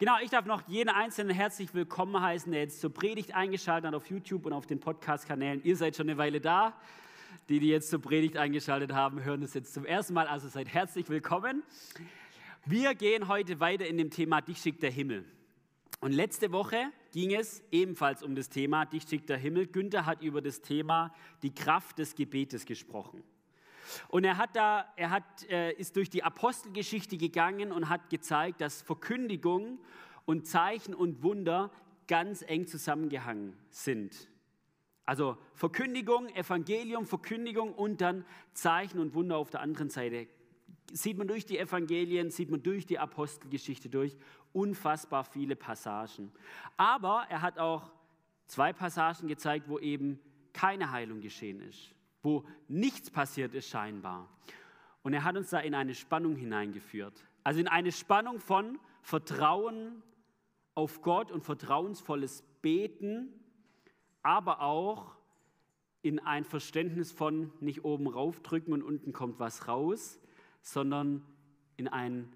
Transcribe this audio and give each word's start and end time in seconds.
Genau, 0.00 0.14
ich 0.24 0.30
darf 0.30 0.46
noch 0.46 0.66
jeden 0.66 0.88
Einzelnen 0.88 1.36
herzlich 1.36 1.74
willkommen 1.74 2.22
heißen, 2.22 2.50
der 2.50 2.62
jetzt 2.62 2.80
zur 2.80 2.88
Predigt 2.88 3.34
eingeschaltet 3.34 3.88
hat 3.88 3.94
auf 3.94 4.08
YouTube 4.08 4.46
und 4.46 4.54
auf 4.54 4.66
den 4.66 4.80
Podcast-Kanälen. 4.80 5.62
Ihr 5.62 5.76
seid 5.76 5.94
schon 5.94 6.08
eine 6.08 6.16
Weile 6.16 6.40
da. 6.40 6.72
Die, 7.50 7.60
die 7.60 7.68
jetzt 7.68 7.90
zur 7.90 8.00
Predigt 8.00 8.38
eingeschaltet 8.38 8.94
haben, 8.94 9.22
hören 9.22 9.42
es 9.42 9.52
jetzt 9.52 9.74
zum 9.74 9.84
ersten 9.84 10.14
Mal. 10.14 10.26
Also 10.26 10.48
seid 10.48 10.68
herzlich 10.68 11.10
willkommen. 11.10 11.62
Wir 12.64 12.94
gehen 12.94 13.28
heute 13.28 13.60
weiter 13.60 13.86
in 13.86 13.98
dem 13.98 14.08
Thema 14.08 14.40
Dich 14.40 14.56
schickt 14.56 14.82
der 14.82 14.90
Himmel. 14.90 15.26
Und 16.00 16.12
letzte 16.12 16.50
Woche 16.50 16.78
ging 17.12 17.34
es 17.34 17.62
ebenfalls 17.70 18.22
um 18.22 18.34
das 18.34 18.48
Thema 18.48 18.86
Dich 18.86 19.02
schickt 19.02 19.28
der 19.28 19.36
Himmel. 19.36 19.66
Günther 19.66 20.06
hat 20.06 20.22
über 20.22 20.40
das 20.40 20.62
Thema 20.62 21.12
die 21.42 21.54
Kraft 21.54 21.98
des 21.98 22.14
Gebetes 22.14 22.64
gesprochen. 22.64 23.22
Und 24.08 24.24
er, 24.24 24.36
hat 24.36 24.56
da, 24.56 24.86
er 24.96 25.10
hat, 25.10 25.48
äh, 25.48 25.72
ist 25.72 25.96
durch 25.96 26.10
die 26.10 26.22
Apostelgeschichte 26.22 27.16
gegangen 27.16 27.72
und 27.72 27.88
hat 27.88 28.10
gezeigt, 28.10 28.60
dass 28.60 28.82
Verkündigung 28.82 29.78
und 30.24 30.46
Zeichen 30.46 30.94
und 30.94 31.22
Wunder 31.22 31.70
ganz 32.06 32.42
eng 32.42 32.66
zusammengehangen 32.66 33.56
sind. 33.70 34.28
Also 35.06 35.36
Verkündigung, 35.54 36.28
Evangelium, 36.30 37.06
Verkündigung 37.06 37.72
und 37.74 38.00
dann 38.00 38.24
Zeichen 38.52 38.98
und 38.98 39.14
Wunder 39.14 39.36
auf 39.36 39.50
der 39.50 39.60
anderen 39.60 39.90
Seite. 39.90 40.28
Sieht 40.92 41.18
man 41.18 41.28
durch 41.28 41.46
die 41.46 41.58
Evangelien, 41.58 42.30
sieht 42.30 42.50
man 42.50 42.62
durch 42.62 42.86
die 42.86 42.98
Apostelgeschichte 42.98 43.88
durch, 43.88 44.16
unfassbar 44.52 45.24
viele 45.24 45.56
Passagen. 45.56 46.32
Aber 46.76 47.26
er 47.28 47.42
hat 47.42 47.58
auch 47.58 47.92
zwei 48.46 48.72
Passagen 48.72 49.28
gezeigt, 49.28 49.68
wo 49.68 49.78
eben 49.78 50.20
keine 50.52 50.90
Heilung 50.90 51.20
geschehen 51.20 51.60
ist 51.60 51.94
wo 52.22 52.44
nichts 52.68 53.10
passiert 53.10 53.54
ist 53.54 53.68
scheinbar. 53.68 54.28
Und 55.02 55.14
er 55.14 55.24
hat 55.24 55.36
uns 55.36 55.50
da 55.50 55.60
in 55.60 55.74
eine 55.74 55.94
Spannung 55.94 56.36
hineingeführt. 56.36 57.24
Also 57.44 57.60
in 57.60 57.68
eine 57.68 57.92
Spannung 57.92 58.38
von 58.38 58.78
Vertrauen 59.02 60.02
auf 60.74 61.02
Gott 61.02 61.32
und 61.32 61.42
vertrauensvolles 61.42 62.42
Beten, 62.62 63.32
aber 64.22 64.60
auch 64.60 65.16
in 66.02 66.18
ein 66.18 66.44
Verständnis 66.44 67.12
von 67.12 67.52
nicht 67.60 67.84
oben 67.84 68.06
raufdrücken 68.06 68.72
und 68.72 68.82
unten 68.82 69.12
kommt 69.12 69.38
was 69.38 69.68
raus, 69.68 70.20
sondern 70.62 71.24
in 71.76 71.88
ein 71.88 72.32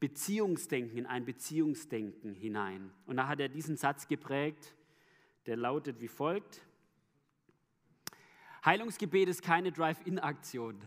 Beziehungsdenken, 0.00 0.98
in 0.98 1.06
ein 1.06 1.24
Beziehungsdenken 1.24 2.34
hinein. 2.34 2.90
Und 3.06 3.16
da 3.16 3.26
hat 3.26 3.40
er 3.40 3.48
diesen 3.48 3.76
Satz 3.76 4.08
geprägt, 4.08 4.74
der 5.46 5.56
lautet 5.56 6.00
wie 6.00 6.08
folgt. 6.08 6.60
Heilungsgebet 8.64 9.28
ist 9.28 9.42
keine 9.42 9.72
Drive-In-Aktion. 9.72 10.80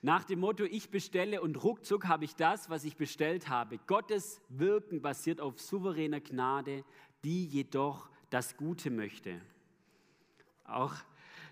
Nach 0.00 0.24
dem 0.24 0.40
Motto, 0.40 0.64
ich 0.64 0.88
bestelle 0.88 1.42
und 1.42 1.62
ruckzuck 1.62 2.06
habe 2.06 2.24
ich 2.24 2.34
das, 2.36 2.70
was 2.70 2.84
ich 2.84 2.96
bestellt 2.96 3.50
habe. 3.50 3.78
Gottes 3.86 4.40
Wirken 4.48 5.02
basiert 5.02 5.38
auf 5.38 5.60
souveräner 5.60 6.20
Gnade, 6.20 6.84
die 7.24 7.44
jedoch 7.44 8.08
das 8.30 8.56
Gute 8.56 8.90
möchte. 8.90 9.42
Auch 10.64 10.94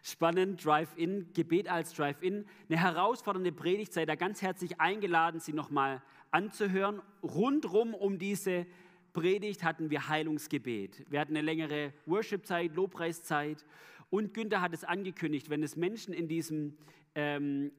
spannend, 0.03 0.65
Drive-In, 0.65 1.33
Gebet 1.35 1.69
als 1.69 1.93
Drive-In. 1.93 2.47
Eine 2.71 2.81
herausfordernde 2.81 3.53
Predigt, 3.53 3.93
seid 3.93 4.09
da 4.09 4.15
ganz 4.15 4.41
herzlich 4.41 4.81
eingeladen, 4.81 5.41
sie 5.41 5.53
nochmal 5.53 6.03
anzuhören. 6.31 7.03
Rundrum 7.23 7.93
um 7.93 8.19
diese 8.19 8.67
Predigt 9.13 9.63
hatten 9.65 9.91
wir 9.91 10.09
Heilungsgebet. 10.09 11.05
Wir 11.11 11.21
hatten 11.21 11.37
eine 11.37 11.45
längere 11.45 11.93
Worship-Zeit, 12.07 12.75
Lobpreiszeit 12.75 13.65
und 14.11 14.35
Günther 14.35 14.61
hat 14.61 14.73
es 14.73 14.85
angekündigt, 14.85 15.51
wenn 15.51 15.63
es 15.63 15.77
Menschen 15.77 16.15
in 16.15 16.29
diesem, 16.29 16.77
ähm, 17.15 17.73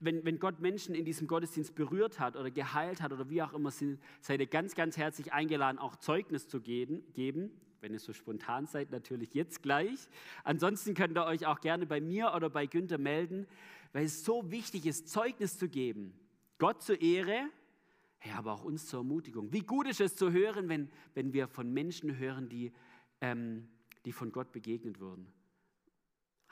wenn, 0.00 0.24
wenn 0.24 0.38
Gott 0.38 0.60
Menschen 0.60 0.94
in 0.94 1.04
diesem 1.04 1.26
Gottesdienst 1.26 1.74
berührt 1.74 2.20
hat 2.20 2.36
oder 2.36 2.50
geheilt 2.50 3.00
hat 3.02 3.12
oder 3.12 3.28
wie 3.30 3.42
auch 3.42 3.52
immer, 3.52 3.70
seid 3.70 4.40
ihr 4.40 4.46
ganz, 4.46 4.74
ganz 4.74 4.96
herzlich 4.96 5.32
eingeladen, 5.32 5.78
auch 5.78 5.96
Zeugnis 5.96 6.48
zu 6.48 6.60
geben. 6.60 7.02
geben 7.14 7.50
wenn 7.82 7.92
ihr 7.92 7.98
so 7.98 8.12
spontan 8.12 8.66
seid, 8.66 8.90
natürlich 8.90 9.34
jetzt 9.34 9.62
gleich. 9.62 10.08
Ansonsten 10.44 10.94
könnt 10.94 11.18
ihr 11.18 11.26
euch 11.26 11.46
auch 11.46 11.60
gerne 11.60 11.84
bei 11.84 12.00
mir 12.00 12.32
oder 12.34 12.48
bei 12.48 12.66
Günther 12.66 12.98
melden, 12.98 13.46
weil 13.92 14.04
es 14.04 14.24
so 14.24 14.50
wichtig 14.50 14.86
ist, 14.86 15.08
Zeugnis 15.08 15.58
zu 15.58 15.68
geben. 15.68 16.14
Gott 16.58 16.82
zur 16.82 17.00
Ehre, 17.02 17.48
ja, 18.24 18.36
aber 18.36 18.52
auch 18.52 18.64
uns 18.64 18.86
zur 18.86 19.00
Ermutigung. 19.00 19.52
Wie 19.52 19.62
gut 19.62 19.88
ist 19.88 20.00
es 20.00 20.14
zu 20.14 20.30
hören, 20.30 20.68
wenn, 20.68 20.90
wenn 21.14 21.32
wir 21.32 21.48
von 21.48 21.72
Menschen 21.72 22.16
hören, 22.18 22.48
die, 22.48 22.72
ähm, 23.20 23.68
die 24.04 24.12
von 24.12 24.30
Gott 24.30 24.52
begegnet 24.52 25.00
wurden. 25.00 25.26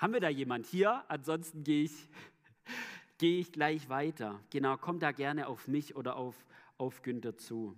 Haben 0.01 0.15
wir 0.15 0.21
da 0.21 0.31
jemand 0.31 0.65
hier? 0.65 1.05
Ansonsten 1.09 1.63
gehe 1.63 1.85
ich, 1.85 1.93
gehe 3.19 3.39
ich 3.39 3.53
gleich 3.53 3.91
weiter. 3.91 4.41
Genau, 4.49 4.79
kommt 4.79 5.03
da 5.03 5.13
gerne 5.13 5.47
auf 5.47 5.69
mich 5.69 5.95
oder 5.95 6.17
auf, 6.17 6.47
auf 6.79 7.03
Günther 7.03 7.37
zu. 7.37 7.77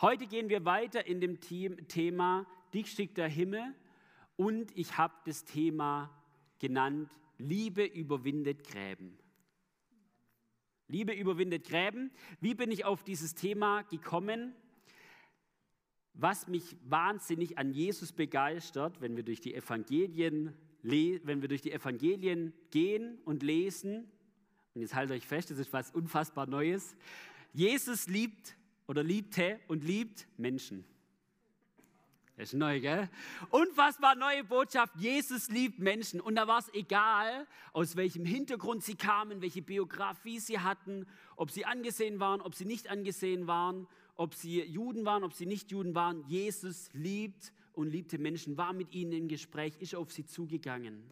Heute 0.00 0.26
gehen 0.26 0.48
wir 0.48 0.64
weiter 0.64 1.06
in 1.06 1.20
dem 1.20 1.38
Thema 1.40 2.46
der 2.72 3.28
Himmel 3.28 3.62
und 4.34 4.76
ich 4.76 4.98
habe 4.98 5.14
das 5.24 5.44
Thema 5.44 6.10
genannt 6.58 7.08
Liebe 7.38 7.84
überwindet 7.84 8.66
Gräben. 8.66 9.16
Liebe 10.88 11.12
überwindet 11.12 11.64
Gräben. 11.64 12.10
Wie 12.40 12.54
bin 12.54 12.72
ich 12.72 12.84
auf 12.84 13.04
dieses 13.04 13.36
Thema 13.36 13.82
gekommen? 13.82 14.52
Was 16.12 16.48
mich 16.48 16.76
wahnsinnig 16.82 17.56
an 17.56 17.70
Jesus 17.70 18.10
begeistert, 18.10 19.00
wenn 19.00 19.14
wir 19.14 19.22
durch 19.22 19.40
die 19.40 19.54
Evangelien 19.54 20.56
wenn 20.84 21.40
wir 21.40 21.48
durch 21.48 21.62
die 21.62 21.72
Evangelien 21.72 22.52
gehen 22.70 23.18
und 23.24 23.42
lesen, 23.42 24.06
und 24.74 24.82
jetzt 24.82 24.94
haltet 24.94 25.16
euch 25.16 25.26
fest, 25.26 25.50
das 25.50 25.58
ist 25.58 25.72
was 25.72 25.90
unfassbar 25.90 26.46
Neues, 26.46 26.94
Jesus 27.52 28.08
liebt 28.08 28.56
oder 28.86 29.02
liebte 29.02 29.60
und 29.68 29.84
liebt 29.84 30.26
Menschen. 30.36 30.84
Das 32.36 32.52
ist 32.52 32.58
neu, 32.58 32.80
gell? 32.80 33.08
Unfassbar 33.50 34.16
neue 34.16 34.42
Botschaft. 34.42 34.96
Jesus 34.96 35.48
liebt 35.50 35.78
Menschen. 35.78 36.20
Und 36.20 36.34
da 36.34 36.48
war 36.48 36.58
es 36.58 36.68
egal, 36.74 37.46
aus 37.72 37.94
welchem 37.94 38.24
Hintergrund 38.24 38.82
sie 38.82 38.96
kamen, 38.96 39.40
welche 39.40 39.62
Biografie 39.62 40.40
sie 40.40 40.58
hatten, 40.58 41.06
ob 41.36 41.52
sie 41.52 41.64
angesehen 41.64 42.18
waren, 42.18 42.40
ob 42.40 42.56
sie 42.56 42.64
nicht 42.64 42.90
angesehen 42.90 43.46
waren, 43.46 43.86
ob 44.16 44.34
sie 44.34 44.64
Juden 44.64 45.04
waren, 45.04 45.22
ob 45.22 45.32
sie 45.32 45.46
nicht 45.46 45.70
Juden 45.70 45.94
waren. 45.94 46.26
Jesus 46.26 46.90
liebt 46.92 47.52
und 47.74 47.88
liebte 47.88 48.18
Menschen, 48.18 48.56
war 48.56 48.72
mit 48.72 48.92
ihnen 48.92 49.12
im 49.12 49.28
Gespräch, 49.28 49.76
ist 49.80 49.94
auf 49.94 50.12
sie 50.12 50.24
zugegangen. 50.24 51.10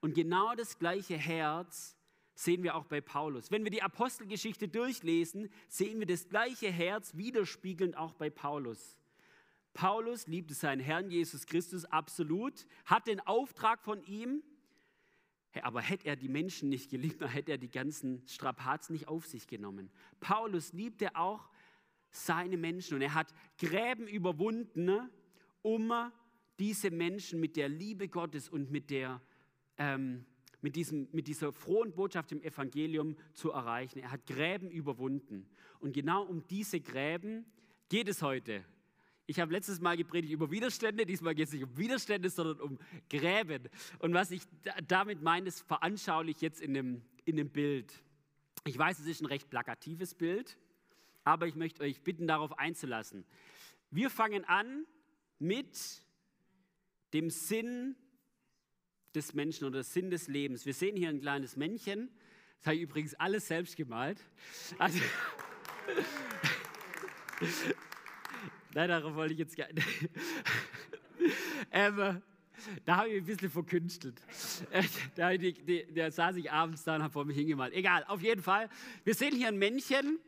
Und 0.00 0.14
genau 0.14 0.54
das 0.54 0.78
gleiche 0.78 1.16
Herz 1.16 1.96
sehen 2.34 2.62
wir 2.62 2.74
auch 2.74 2.86
bei 2.86 3.00
Paulus. 3.00 3.50
Wenn 3.50 3.64
wir 3.64 3.70
die 3.70 3.82
Apostelgeschichte 3.82 4.68
durchlesen, 4.68 5.48
sehen 5.68 5.98
wir 6.00 6.06
das 6.06 6.28
gleiche 6.28 6.70
Herz 6.70 7.16
widerspiegelnd 7.16 7.96
auch 7.96 8.14
bei 8.14 8.28
Paulus. 8.28 8.98
Paulus 9.72 10.26
liebte 10.26 10.54
seinen 10.54 10.80
Herrn 10.80 11.10
Jesus 11.10 11.46
Christus 11.46 11.84
absolut, 11.84 12.66
hat 12.84 13.06
den 13.06 13.20
Auftrag 13.20 13.82
von 13.82 14.02
ihm, 14.04 14.42
aber 15.62 15.80
hätte 15.80 16.06
er 16.06 16.16
die 16.16 16.28
Menschen 16.28 16.68
nicht 16.68 16.90
geliebt, 16.90 17.20
dann 17.20 17.28
hätte 17.28 17.52
er 17.52 17.58
die 17.58 17.70
ganzen 17.70 18.26
Strapazen 18.26 18.92
nicht 18.92 19.08
auf 19.08 19.26
sich 19.26 19.46
genommen. 19.46 19.90
Paulus 20.20 20.72
liebte 20.72 21.14
auch 21.16 21.48
seine 22.10 22.56
Menschen 22.56 22.94
und 22.94 23.02
er 23.02 23.14
hat 23.14 23.34
Gräben 23.58 24.06
überwunden, 24.06 25.10
um 25.64 25.92
diese 26.58 26.90
Menschen 26.90 27.40
mit 27.40 27.56
der 27.56 27.68
Liebe 27.68 28.08
Gottes 28.08 28.48
und 28.50 28.70
mit, 28.70 28.90
der, 28.90 29.20
ähm, 29.78 30.26
mit, 30.60 30.76
diesem, 30.76 31.08
mit 31.10 31.26
dieser 31.26 31.52
frohen 31.52 31.94
Botschaft 31.94 32.32
im 32.32 32.42
Evangelium 32.42 33.16
zu 33.32 33.50
erreichen. 33.50 33.98
Er 33.98 34.12
hat 34.12 34.26
Gräben 34.26 34.70
überwunden. 34.70 35.48
Und 35.80 35.94
genau 35.94 36.22
um 36.22 36.46
diese 36.46 36.80
Gräben 36.80 37.46
geht 37.88 38.08
es 38.08 38.20
heute. 38.20 38.62
Ich 39.26 39.40
habe 39.40 39.52
letztes 39.52 39.80
Mal 39.80 39.96
gepredigt 39.96 40.34
über 40.34 40.50
Widerstände, 40.50 41.06
diesmal 41.06 41.34
geht 41.34 41.46
es 41.46 41.54
nicht 41.54 41.64
um 41.64 41.76
Widerstände, 41.78 42.28
sondern 42.28 42.60
um 42.60 42.78
Gräben. 43.08 43.70
Und 44.00 44.12
was 44.12 44.30
ich 44.30 44.42
damit 44.86 45.22
meine, 45.22 45.48
ist 45.48 45.62
veranschaulich 45.62 46.42
jetzt 46.42 46.60
in 46.60 46.74
dem, 46.74 47.02
in 47.24 47.36
dem 47.36 47.48
Bild. 47.48 48.02
Ich 48.66 48.76
weiß, 48.76 48.98
es 48.98 49.06
ist 49.06 49.22
ein 49.22 49.26
recht 49.26 49.48
plakatives 49.48 50.14
Bild, 50.14 50.58
aber 51.24 51.46
ich 51.46 51.54
möchte 51.54 51.82
euch 51.82 52.02
bitten, 52.02 52.26
darauf 52.26 52.58
einzulassen. 52.58 53.24
Wir 53.90 54.10
fangen 54.10 54.44
an 54.44 54.84
mit 55.44 56.02
dem 57.12 57.30
Sinn 57.30 57.94
des 59.14 59.34
Menschen 59.34 59.66
oder 59.66 59.84
Sinn 59.84 60.10
des 60.10 60.26
Lebens. 60.26 60.66
Wir 60.66 60.74
sehen 60.74 60.96
hier 60.96 61.08
ein 61.08 61.20
kleines 61.20 61.56
Männchen. 61.56 62.10
Das 62.58 62.66
habe 62.66 62.76
ich 62.76 62.82
übrigens 62.82 63.14
alles 63.14 63.46
selbst 63.46 63.76
gemalt. 63.76 64.18
Also, 64.78 64.98
Nein, 68.74 68.88
darauf 68.88 69.14
wollte 69.14 69.34
ich 69.34 69.38
jetzt 69.38 69.56
gar 69.56 69.72
nicht. 69.72 69.86
ähm, 71.70 72.22
da 72.84 72.96
habe 72.96 73.08
ich 73.08 73.18
ein 73.18 73.24
bisschen 73.24 73.50
verkünstelt. 73.50 74.20
da, 75.14 75.36
die, 75.36 75.52
die, 75.52 75.84
der 75.92 76.10
saß 76.10 76.36
ich 76.36 76.50
abends 76.50 76.82
da 76.82 76.96
und 76.96 77.04
hat 77.04 77.12
vor 77.12 77.24
mich 77.24 77.36
hingemalt. 77.36 77.72
Egal, 77.72 78.04
auf 78.08 78.22
jeden 78.22 78.42
Fall. 78.42 78.68
Wir 79.04 79.14
sehen 79.14 79.36
hier 79.36 79.48
ein 79.48 79.58
Männchen 79.58 80.18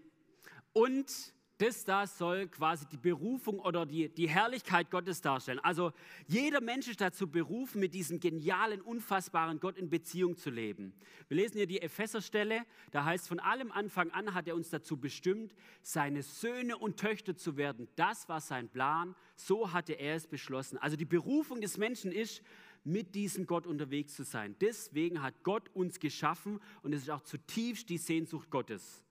und 0.73 1.35
das 1.59 1.85
da 1.85 2.07
soll 2.07 2.49
quasi 2.49 2.87
die 2.87 2.99
Berufung 2.99 3.61
oder 3.61 3.87
die, 3.87 4.09
die 4.09 4.29
Herrlichkeit 4.29 4.91
Gottes 4.91 5.23
darstellen. 5.23 5.59
Also 5.61 5.93
jeder 6.27 6.61
Mensch 6.61 6.89
ist 6.89 7.01
dazu 7.01 7.31
berufen, 7.31 7.81
mit 7.81 7.95
diesem 7.95 8.21
genialen, 8.21 8.81
unfassbaren 8.83 9.59
Gott 9.59 9.79
in 9.79 9.89
Beziehung 9.89 10.37
zu 10.37 10.51
leben. 10.51 10.93
Wir 11.29 11.39
lesen 11.39 11.57
hier 11.57 11.67
die 11.67 11.81
Epheserstelle, 11.81 12.65
da 12.91 13.05
heißt, 13.05 13.29
von 13.29 13.41
allem 13.41 13.73
Anfang 13.73 14.11
an 14.11 14.35
hat 14.35 14.49
er 14.49 14.55
uns 14.55 14.69
dazu 14.69 14.99
bestimmt, 14.99 15.55
seine 15.81 16.23
Söhne 16.23 16.77
und 16.77 16.99
Töchter 16.99 17.37
zu 17.37 17.57
werden. 17.57 17.89
Das 17.97 18.29
war 18.29 18.41
sein 18.41 18.69
Plan, 18.69 19.15
so 19.35 19.73
hatte 19.73 19.95
er 19.95 20.15
es 20.17 20.27
beschlossen. 20.27 20.77
Also 20.79 20.97
die 20.97 21.05
Berufung 21.07 21.61
des 21.61 21.79
Menschen 21.79 22.13
ist, 22.13 22.43
mit 22.85 23.17
diesem 23.17 23.47
Gott 23.47 23.67
unterwegs 23.67 24.15
zu 24.15 24.23
sein. 24.23 24.55
Deswegen 24.61 25.21
hat 25.21 25.43
Gott 25.43 25.71
uns 25.75 25.99
geschaffen 25.99 26.61
und 26.83 26.93
es 26.93 27.03
ist 27.03 27.11
auch 27.11 27.23
zutiefst 27.23 27.89
die 27.89 27.99
Sehnsucht 27.99 28.49
Gottes. 28.49 29.03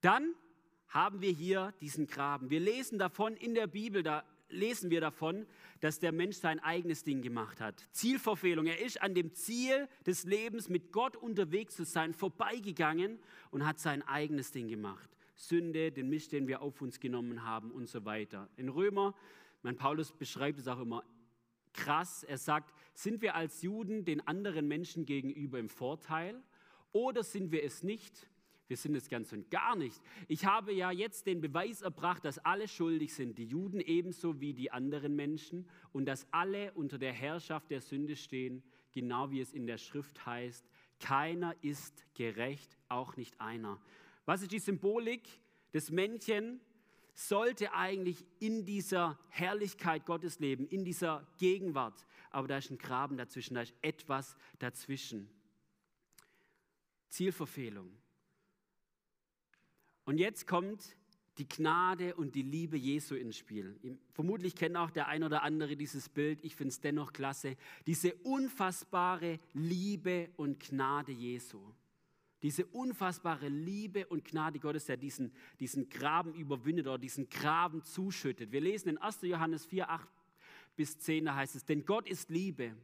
Dann 0.00 0.34
haben 0.92 1.22
wir 1.22 1.32
hier 1.32 1.72
diesen 1.80 2.06
Graben. 2.06 2.50
Wir 2.50 2.60
lesen 2.60 2.98
davon 2.98 3.34
in 3.36 3.54
der 3.54 3.66
Bibel, 3.66 4.02
da 4.02 4.24
lesen 4.50 4.90
wir 4.90 5.00
davon, 5.00 5.46
dass 5.80 5.98
der 5.98 6.12
Mensch 6.12 6.36
sein 6.36 6.60
eigenes 6.60 7.02
Ding 7.02 7.22
gemacht 7.22 7.60
hat. 7.60 7.88
Zielverfehlung. 7.92 8.66
Er 8.66 8.80
ist 8.80 9.00
an 9.00 9.14
dem 9.14 9.32
Ziel 9.32 9.88
des 10.06 10.24
Lebens, 10.24 10.68
mit 10.68 10.92
Gott 10.92 11.16
unterwegs 11.16 11.74
zu 11.76 11.84
sein, 11.84 12.12
vorbeigegangen 12.12 13.18
und 13.50 13.66
hat 13.66 13.78
sein 13.78 14.02
eigenes 14.02 14.52
Ding 14.52 14.68
gemacht. 14.68 15.08
Sünde, 15.34 15.90
den 15.90 16.10
Mist, 16.10 16.32
den 16.32 16.46
wir 16.46 16.60
auf 16.60 16.82
uns 16.82 17.00
genommen 17.00 17.44
haben 17.44 17.70
und 17.70 17.88
so 17.88 18.04
weiter. 18.04 18.48
In 18.56 18.68
Römer, 18.68 19.14
mein 19.62 19.76
Paulus 19.76 20.12
beschreibt 20.12 20.58
es 20.58 20.68
auch 20.68 20.80
immer 20.80 21.02
krass. 21.72 22.22
Er 22.22 22.36
sagt, 22.36 22.74
sind 22.92 23.22
wir 23.22 23.34
als 23.34 23.62
Juden 23.62 24.04
den 24.04 24.26
anderen 24.26 24.68
Menschen 24.68 25.06
gegenüber 25.06 25.58
im 25.58 25.70
Vorteil 25.70 26.42
oder 26.92 27.24
sind 27.24 27.50
wir 27.50 27.64
es 27.64 27.82
nicht? 27.82 28.28
Wir 28.72 28.78
sind 28.78 28.94
es 28.94 29.10
ganz 29.10 29.34
und 29.34 29.50
gar 29.50 29.76
nicht. 29.76 30.00
Ich 30.28 30.46
habe 30.46 30.72
ja 30.72 30.90
jetzt 30.90 31.26
den 31.26 31.42
Beweis 31.42 31.82
erbracht, 31.82 32.24
dass 32.24 32.38
alle 32.38 32.66
schuldig 32.66 33.12
sind, 33.12 33.36
die 33.36 33.44
Juden 33.44 33.80
ebenso 33.80 34.40
wie 34.40 34.54
die 34.54 34.70
anderen 34.70 35.14
Menschen, 35.14 35.68
und 35.92 36.06
dass 36.06 36.26
alle 36.30 36.72
unter 36.72 36.96
der 36.96 37.12
Herrschaft 37.12 37.70
der 37.70 37.82
Sünde 37.82 38.16
stehen, 38.16 38.62
genau 38.90 39.30
wie 39.30 39.42
es 39.42 39.52
in 39.52 39.66
der 39.66 39.76
Schrift 39.76 40.24
heißt, 40.24 40.64
keiner 41.00 41.54
ist 41.60 42.06
gerecht, 42.14 42.78
auch 42.88 43.18
nicht 43.18 43.38
einer. 43.42 43.78
Was 44.24 44.40
ist 44.40 44.52
die 44.52 44.58
Symbolik? 44.58 45.28
Das 45.72 45.90
Männchen 45.90 46.58
sollte 47.12 47.74
eigentlich 47.74 48.24
in 48.38 48.64
dieser 48.64 49.18
Herrlichkeit 49.28 50.06
Gottes 50.06 50.38
leben, 50.38 50.66
in 50.66 50.82
dieser 50.82 51.28
Gegenwart. 51.36 52.06
Aber 52.30 52.48
da 52.48 52.56
ist 52.56 52.70
ein 52.70 52.78
Graben 52.78 53.18
dazwischen, 53.18 53.52
da 53.52 53.60
ist 53.60 53.74
etwas 53.82 54.34
dazwischen. 54.58 55.28
Zielverfehlung. 57.10 58.01
Und 60.04 60.18
jetzt 60.18 60.46
kommt 60.46 60.96
die 61.38 61.48
Gnade 61.48 62.14
und 62.14 62.34
die 62.34 62.42
Liebe 62.42 62.76
Jesu 62.76 63.14
ins 63.14 63.38
Spiel. 63.38 63.78
Vermutlich 64.12 64.54
kennt 64.54 64.76
auch 64.76 64.90
der 64.90 65.08
ein 65.08 65.24
oder 65.24 65.42
andere 65.42 65.76
dieses 65.76 66.08
Bild, 66.08 66.44
ich 66.44 66.56
finde 66.56 66.72
es 66.72 66.80
dennoch 66.80 67.12
klasse. 67.12 67.56
Diese 67.86 68.14
unfassbare 68.16 69.38
Liebe 69.54 70.30
und 70.36 70.60
Gnade 70.60 71.12
Jesu. 71.12 71.60
Diese 72.42 72.66
unfassbare 72.66 73.48
Liebe 73.48 74.06
und 74.06 74.24
Gnade 74.24 74.58
Gottes, 74.58 74.86
der 74.86 74.96
diesen, 74.96 75.32
diesen 75.60 75.88
Graben 75.88 76.34
überwindet 76.34 76.86
oder 76.86 76.98
diesen 76.98 77.30
Graben 77.30 77.82
zuschüttet. 77.84 78.50
Wir 78.50 78.60
lesen 78.60 78.90
in 78.90 78.98
1. 78.98 79.22
Johannes 79.22 79.64
4, 79.64 79.88
8 79.88 80.08
bis 80.74 80.98
10, 80.98 81.26
da 81.26 81.36
heißt 81.36 81.54
es, 81.54 81.64
denn 81.64 81.84
Gott 81.84 82.08
ist 82.08 82.30
Liebe. 82.30 82.74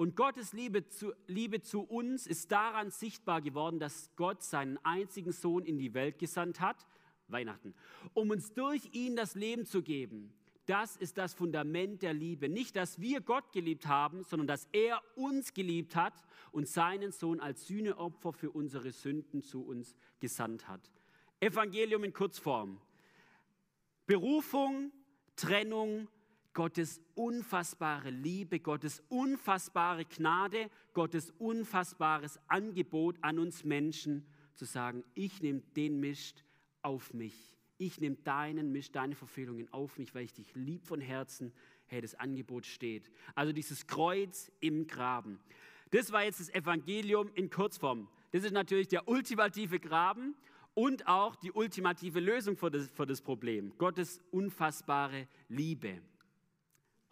Und 0.00 0.16
Gottes 0.16 0.54
Liebe 0.54 0.88
zu, 0.88 1.12
Liebe 1.26 1.60
zu 1.60 1.82
uns 1.82 2.26
ist 2.26 2.50
daran 2.50 2.90
sichtbar 2.90 3.42
geworden, 3.42 3.78
dass 3.78 4.08
Gott 4.16 4.42
seinen 4.42 4.78
einzigen 4.82 5.30
Sohn 5.30 5.62
in 5.62 5.76
die 5.76 5.92
Welt 5.92 6.18
gesandt 6.18 6.58
hat, 6.58 6.86
Weihnachten, 7.28 7.74
um 8.14 8.30
uns 8.30 8.54
durch 8.54 8.88
ihn 8.92 9.14
das 9.14 9.34
Leben 9.34 9.66
zu 9.66 9.82
geben. 9.82 10.32
Das 10.64 10.96
ist 10.96 11.18
das 11.18 11.34
Fundament 11.34 12.00
der 12.00 12.14
Liebe. 12.14 12.48
Nicht, 12.48 12.76
dass 12.76 12.98
wir 12.98 13.20
Gott 13.20 13.52
geliebt 13.52 13.88
haben, 13.88 14.24
sondern 14.24 14.46
dass 14.46 14.70
er 14.72 15.02
uns 15.16 15.52
geliebt 15.52 15.94
hat 15.94 16.14
und 16.50 16.66
seinen 16.66 17.12
Sohn 17.12 17.38
als 17.38 17.66
Sühneopfer 17.66 18.32
für 18.32 18.52
unsere 18.52 18.92
Sünden 18.92 19.42
zu 19.42 19.62
uns 19.62 19.94
gesandt 20.18 20.66
hat. 20.66 20.90
Evangelium 21.40 22.04
in 22.04 22.14
Kurzform. 22.14 22.80
Berufung, 24.06 24.92
Trennung, 25.36 26.08
Gottes 26.52 27.00
unfassbare 27.14 28.10
Liebe, 28.10 28.60
Gottes 28.60 29.02
unfassbare 29.08 30.04
Gnade, 30.04 30.68
Gottes 30.94 31.30
unfassbares 31.38 32.38
Angebot 32.48 33.16
an 33.22 33.38
uns 33.38 33.64
Menschen, 33.64 34.26
zu 34.54 34.64
sagen, 34.64 35.04
ich 35.14 35.40
nehme 35.40 35.62
den 35.76 36.00
Mist 36.00 36.44
auf 36.82 37.14
mich. 37.14 37.56
Ich 37.78 37.98
nehme 37.98 38.16
deinen 38.16 38.72
Mist, 38.72 38.94
deine 38.94 39.14
Verfehlungen 39.14 39.72
auf 39.72 39.96
mich, 39.96 40.14
weil 40.14 40.24
ich 40.24 40.34
dich 40.34 40.54
lieb 40.54 40.86
von 40.86 41.00
Herzen. 41.00 41.52
Hey, 41.86 42.02
das 42.02 42.14
Angebot 42.14 42.66
steht. 42.66 43.10
Also 43.34 43.52
dieses 43.54 43.86
Kreuz 43.86 44.52
im 44.60 44.86
Graben. 44.86 45.40
Das 45.90 46.12
war 46.12 46.24
jetzt 46.24 46.40
das 46.40 46.50
Evangelium 46.50 47.30
in 47.34 47.48
Kurzform. 47.48 48.08
Das 48.32 48.44
ist 48.44 48.52
natürlich 48.52 48.88
der 48.88 49.08
ultimative 49.08 49.80
Graben 49.80 50.36
und 50.74 51.06
auch 51.06 51.36
die 51.36 51.52
ultimative 51.52 52.20
Lösung 52.20 52.56
für 52.56 52.70
das, 52.70 52.90
für 52.90 53.06
das 53.06 53.22
Problem. 53.22 53.72
Gottes 53.78 54.20
unfassbare 54.30 55.26
Liebe. 55.48 56.02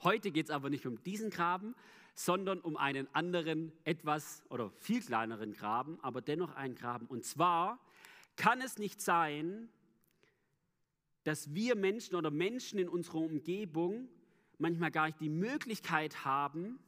Heute 0.03 0.31
geht 0.31 0.47
es 0.47 0.51
aber 0.51 0.71
nicht 0.71 0.87
um 0.87 1.03
diesen 1.03 1.31
Graben, 1.31 1.75
sondern 2.15 2.61
um 2.61 2.77
einen 2.77 3.13
anderen, 3.15 3.73
etwas 3.85 4.43
oder 4.49 4.71
viel 4.71 5.01
kleineren 5.01 5.53
Graben, 5.53 5.99
aber 6.03 6.21
dennoch 6.21 6.55
einen 6.55 6.75
Graben. 6.75 7.07
Und 7.07 7.25
zwar 7.25 7.79
kann 8.37 8.61
es 8.61 8.79
nicht 8.79 9.01
sein, 9.01 9.69
dass 11.25 11.53
wir 11.55 11.75
Menschen 11.75 12.15
oder 12.15 12.31
Menschen 12.31 12.79
in 12.79 12.89
unserer 12.89 13.19
Umgebung 13.19 14.09
manchmal 14.59 14.91
gar 14.91 15.07
nicht 15.07 15.21
die 15.21 15.29
Möglichkeit 15.29 16.25
haben, 16.25 16.79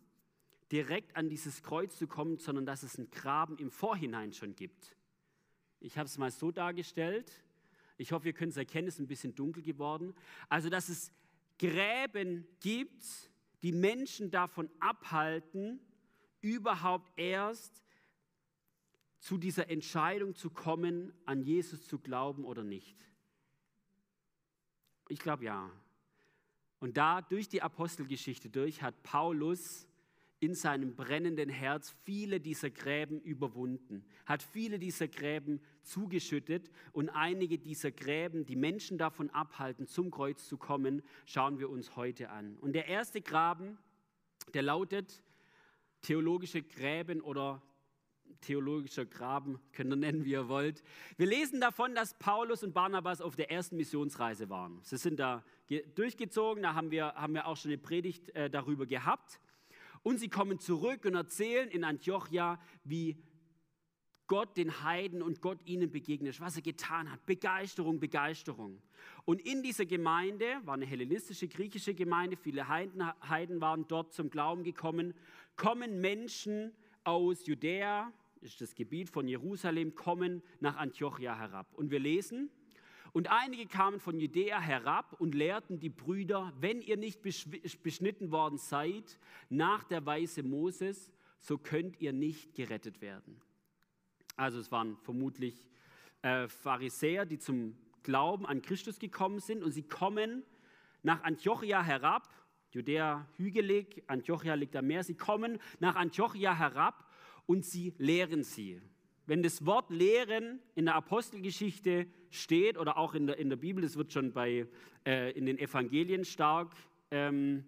direkt 0.72 1.16
an 1.16 1.28
dieses 1.28 1.62
Kreuz 1.62 1.96
zu 1.96 2.06
kommen, 2.06 2.38
sondern 2.38 2.64
dass 2.64 2.82
es 2.82 2.96
einen 2.96 3.10
Graben 3.10 3.58
im 3.58 3.70
Vorhinein 3.70 4.32
schon 4.32 4.54
gibt. 4.54 4.96
Ich 5.80 5.98
habe 5.98 6.06
es 6.06 6.16
mal 6.18 6.30
so 6.30 6.52
dargestellt. 6.52 7.32
Ich 7.98 8.12
hoffe, 8.12 8.28
ihr 8.28 8.32
könnt 8.32 8.52
es 8.52 8.56
erkennen, 8.56 8.88
es 8.88 8.94
ist 8.94 9.00
ein 9.00 9.06
bisschen 9.06 9.34
dunkel 9.34 9.62
geworden. 9.62 10.14
Also, 10.48 10.70
dass 10.70 10.88
es 10.88 11.12
Gräben 11.60 12.46
gibt, 12.60 13.04
die 13.60 13.72
Menschen 13.72 14.30
davon 14.30 14.70
abhalten, 14.80 15.78
überhaupt 16.40 17.12
erst 17.18 17.84
zu 19.18 19.36
dieser 19.36 19.68
Entscheidung 19.68 20.34
zu 20.34 20.48
kommen, 20.48 21.12
an 21.26 21.42
Jesus 21.42 21.86
zu 21.86 21.98
glauben 21.98 22.46
oder 22.46 22.64
nicht. 22.64 22.96
Ich 25.10 25.18
glaube 25.18 25.44
ja. 25.44 25.70
Und 26.78 26.96
da 26.96 27.20
durch 27.20 27.46
die 27.50 27.60
Apostelgeschichte 27.60 28.48
durch 28.48 28.80
hat 28.80 29.02
Paulus 29.02 29.86
in 30.40 30.54
seinem 30.54 30.96
brennenden 30.96 31.50
Herz 31.50 31.94
viele 32.04 32.40
dieser 32.40 32.70
Gräben 32.70 33.20
überwunden, 33.20 34.04
hat 34.24 34.42
viele 34.42 34.78
dieser 34.78 35.06
Gräben 35.06 35.60
zugeschüttet 35.82 36.70
und 36.92 37.10
einige 37.10 37.58
dieser 37.58 37.92
Gräben, 37.92 38.46
die 38.46 38.56
Menschen 38.56 38.96
davon 38.96 39.28
abhalten, 39.30 39.86
zum 39.86 40.10
Kreuz 40.10 40.48
zu 40.48 40.56
kommen, 40.56 41.02
schauen 41.26 41.58
wir 41.58 41.68
uns 41.68 41.94
heute 41.94 42.30
an. 42.30 42.56
Und 42.60 42.72
der 42.72 42.88
erste 42.88 43.20
Graben, 43.20 43.78
der 44.54 44.62
lautet 44.62 45.22
theologische 46.00 46.62
Gräben 46.62 47.20
oder 47.20 47.62
theologischer 48.40 49.04
Graben, 49.04 49.60
könnt 49.72 49.92
ihr 49.92 49.96
nennen, 49.96 50.24
wie 50.24 50.30
ihr 50.30 50.48
wollt. 50.48 50.82
Wir 51.18 51.26
lesen 51.26 51.60
davon, 51.60 51.94
dass 51.94 52.14
Paulus 52.14 52.62
und 52.62 52.72
Barnabas 52.72 53.20
auf 53.20 53.36
der 53.36 53.50
ersten 53.50 53.76
Missionsreise 53.76 54.48
waren. 54.48 54.80
Sie 54.82 54.96
sind 54.96 55.20
da 55.20 55.44
durchgezogen, 55.94 56.62
da 56.62 56.74
haben 56.74 56.90
wir, 56.90 57.14
haben 57.14 57.34
wir 57.34 57.46
auch 57.46 57.58
schon 57.58 57.70
eine 57.70 57.78
Predigt 57.78 58.34
äh, 58.34 58.48
darüber 58.48 58.86
gehabt. 58.86 59.38
Und 60.02 60.18
sie 60.18 60.28
kommen 60.28 60.58
zurück 60.58 61.04
und 61.04 61.14
erzählen 61.14 61.68
in 61.68 61.84
Antiochia, 61.84 62.58
wie 62.84 63.22
Gott 64.30 64.56
den 64.56 64.84
Heiden 64.84 65.22
und 65.22 65.40
Gott 65.40 65.58
ihnen 65.66 65.90
begegnet, 65.90 66.40
was 66.40 66.54
er 66.54 66.62
getan 66.62 67.10
hat. 67.10 67.26
Begeisterung, 67.26 67.98
Begeisterung. 67.98 68.80
Und 69.24 69.40
in 69.40 69.62
dieser 69.62 69.86
Gemeinde, 69.86 70.46
war 70.64 70.74
eine 70.74 70.86
hellenistische, 70.86 71.48
griechische 71.48 71.94
Gemeinde, 71.94 72.36
viele 72.36 72.68
Heiden, 72.68 73.04
Heiden 73.28 73.60
waren 73.60 73.88
dort 73.88 74.12
zum 74.12 74.30
Glauben 74.30 74.62
gekommen, 74.62 75.14
kommen 75.56 76.00
Menschen 76.00 76.72
aus 77.02 77.44
Judäa, 77.46 78.12
ist 78.40 78.60
das 78.60 78.76
Gebiet 78.76 79.10
von 79.10 79.26
Jerusalem, 79.26 79.96
kommen 79.96 80.42
nach 80.60 80.76
Antiochia 80.76 81.36
herab. 81.36 81.74
Und 81.74 81.90
wir 81.90 81.98
lesen, 81.98 82.50
und 83.12 83.30
einige 83.30 83.66
kamen 83.66 84.00
von 84.00 84.18
Judäa 84.18 84.60
herab 84.60 85.20
und 85.20 85.34
lehrten 85.34 85.78
die 85.78 85.88
Brüder, 85.88 86.52
wenn 86.60 86.80
ihr 86.80 86.96
nicht 86.96 87.22
beschnitten 87.22 88.30
worden 88.30 88.58
seid 88.58 89.18
nach 89.48 89.84
der 89.84 90.04
Weise 90.06 90.42
Moses, 90.42 91.12
so 91.38 91.58
könnt 91.58 92.00
ihr 92.00 92.12
nicht 92.12 92.54
gerettet 92.54 93.00
werden. 93.00 93.40
Also 94.36 94.58
es 94.58 94.70
waren 94.70 94.96
vermutlich 94.98 95.68
äh, 96.22 96.48
Pharisäer, 96.48 97.26
die 97.26 97.38
zum 97.38 97.76
Glauben 98.02 98.46
an 98.46 98.62
Christus 98.62 98.98
gekommen 98.98 99.40
sind 99.40 99.62
und 99.62 99.72
sie 99.72 99.82
kommen 99.82 100.42
nach 101.02 101.22
Antiochia 101.22 101.82
herab, 101.82 102.28
Judäa 102.72 103.26
hügelig, 103.36 104.02
Antiochia 104.06 104.54
liegt 104.54 104.76
am 104.76 104.86
Meer, 104.86 105.02
sie 105.02 105.16
kommen 105.16 105.58
nach 105.80 105.96
Antiochia 105.96 106.54
herab 106.54 107.10
und 107.46 107.64
sie 107.64 107.94
lehren 107.98 108.44
sie. 108.44 108.80
Wenn 109.30 109.44
das 109.44 109.64
Wort 109.64 109.90
Lehren 109.90 110.58
in 110.74 110.86
der 110.86 110.96
Apostelgeschichte 110.96 112.08
steht 112.30 112.76
oder 112.76 112.98
auch 112.98 113.14
in 113.14 113.28
der, 113.28 113.38
in 113.38 113.48
der 113.48 113.54
Bibel, 113.54 113.80
das 113.80 113.96
wird 113.96 114.12
schon 114.12 114.32
bei, 114.32 114.66
äh, 115.06 115.30
in 115.38 115.46
den 115.46 115.56
Evangelien 115.56 116.24
stark 116.24 116.72
ähm, 117.12 117.64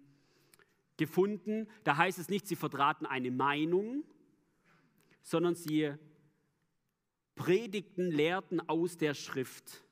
gefunden, 0.97 1.69
da 1.85 1.95
heißt 1.95 2.19
es 2.19 2.27
nicht, 2.27 2.49
sie 2.49 2.57
vertraten 2.57 3.05
eine 3.05 3.31
Meinung, 3.31 4.03
sondern 5.21 5.55
sie 5.55 5.93
predigten, 7.35 8.11
lehrten 8.11 8.59
aus 8.67 8.97
der 8.97 9.13
Schrift. 9.13 9.85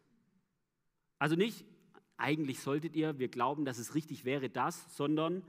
Also 1.20 1.38
nicht, 1.38 1.64
eigentlich 2.18 2.60
solltet 2.60 2.98
ihr, 2.98 3.18
wir 3.18 3.30
glauben, 3.30 3.64
dass 3.64 3.78
es 3.78 3.96
richtig 3.96 4.26
wäre, 4.26 4.50
das, 4.50 4.94
sondern 4.98 5.42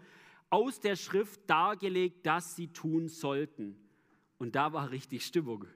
aus 0.50 0.78
der 0.78 0.94
Schrift 0.94 1.40
dargelegt, 1.50 2.24
dass 2.26 2.54
sie 2.54 2.68
tun 2.68 3.08
sollten. 3.08 3.76
Und 4.38 4.54
da 4.54 4.72
war 4.72 4.92
richtig 4.92 5.26
Stimmung. 5.26 5.66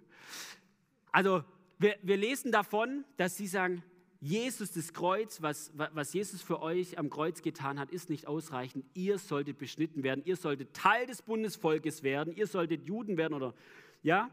Also 1.13 1.45
wir, 1.79 1.97
wir 2.03 2.17
lesen 2.17 2.53
davon, 2.53 3.05
dass 3.17 3.37
sie 3.37 3.47
sagen, 3.47 3.83
Jesus, 4.21 4.73
das 4.73 4.93
Kreuz, 4.93 5.43
was, 5.43 5.71
was 5.75 6.13
Jesus 6.13 6.43
für 6.43 6.61
euch 6.63 6.99
am 6.99 7.11
Kreuz 7.11 7.43
getan 7.43 7.79
hat, 7.79 7.91
ist 7.91 8.09
nicht 8.09 8.27
ausreichend. 8.27 8.85
Ihr 8.95 9.19
solltet 9.19 9.59
beschnitten 9.59 10.03
werden, 10.03 10.23
ihr 10.25 10.37
solltet 10.37 10.75
Teil 10.75 11.07
des 11.07 11.23
Bundesvolkes 11.23 12.03
werden, 12.03 12.35
ihr 12.35 12.47
solltet 12.47 12.87
Juden 12.87 13.17
werden 13.19 13.35
oder 13.35 13.55
ja, 14.03 14.31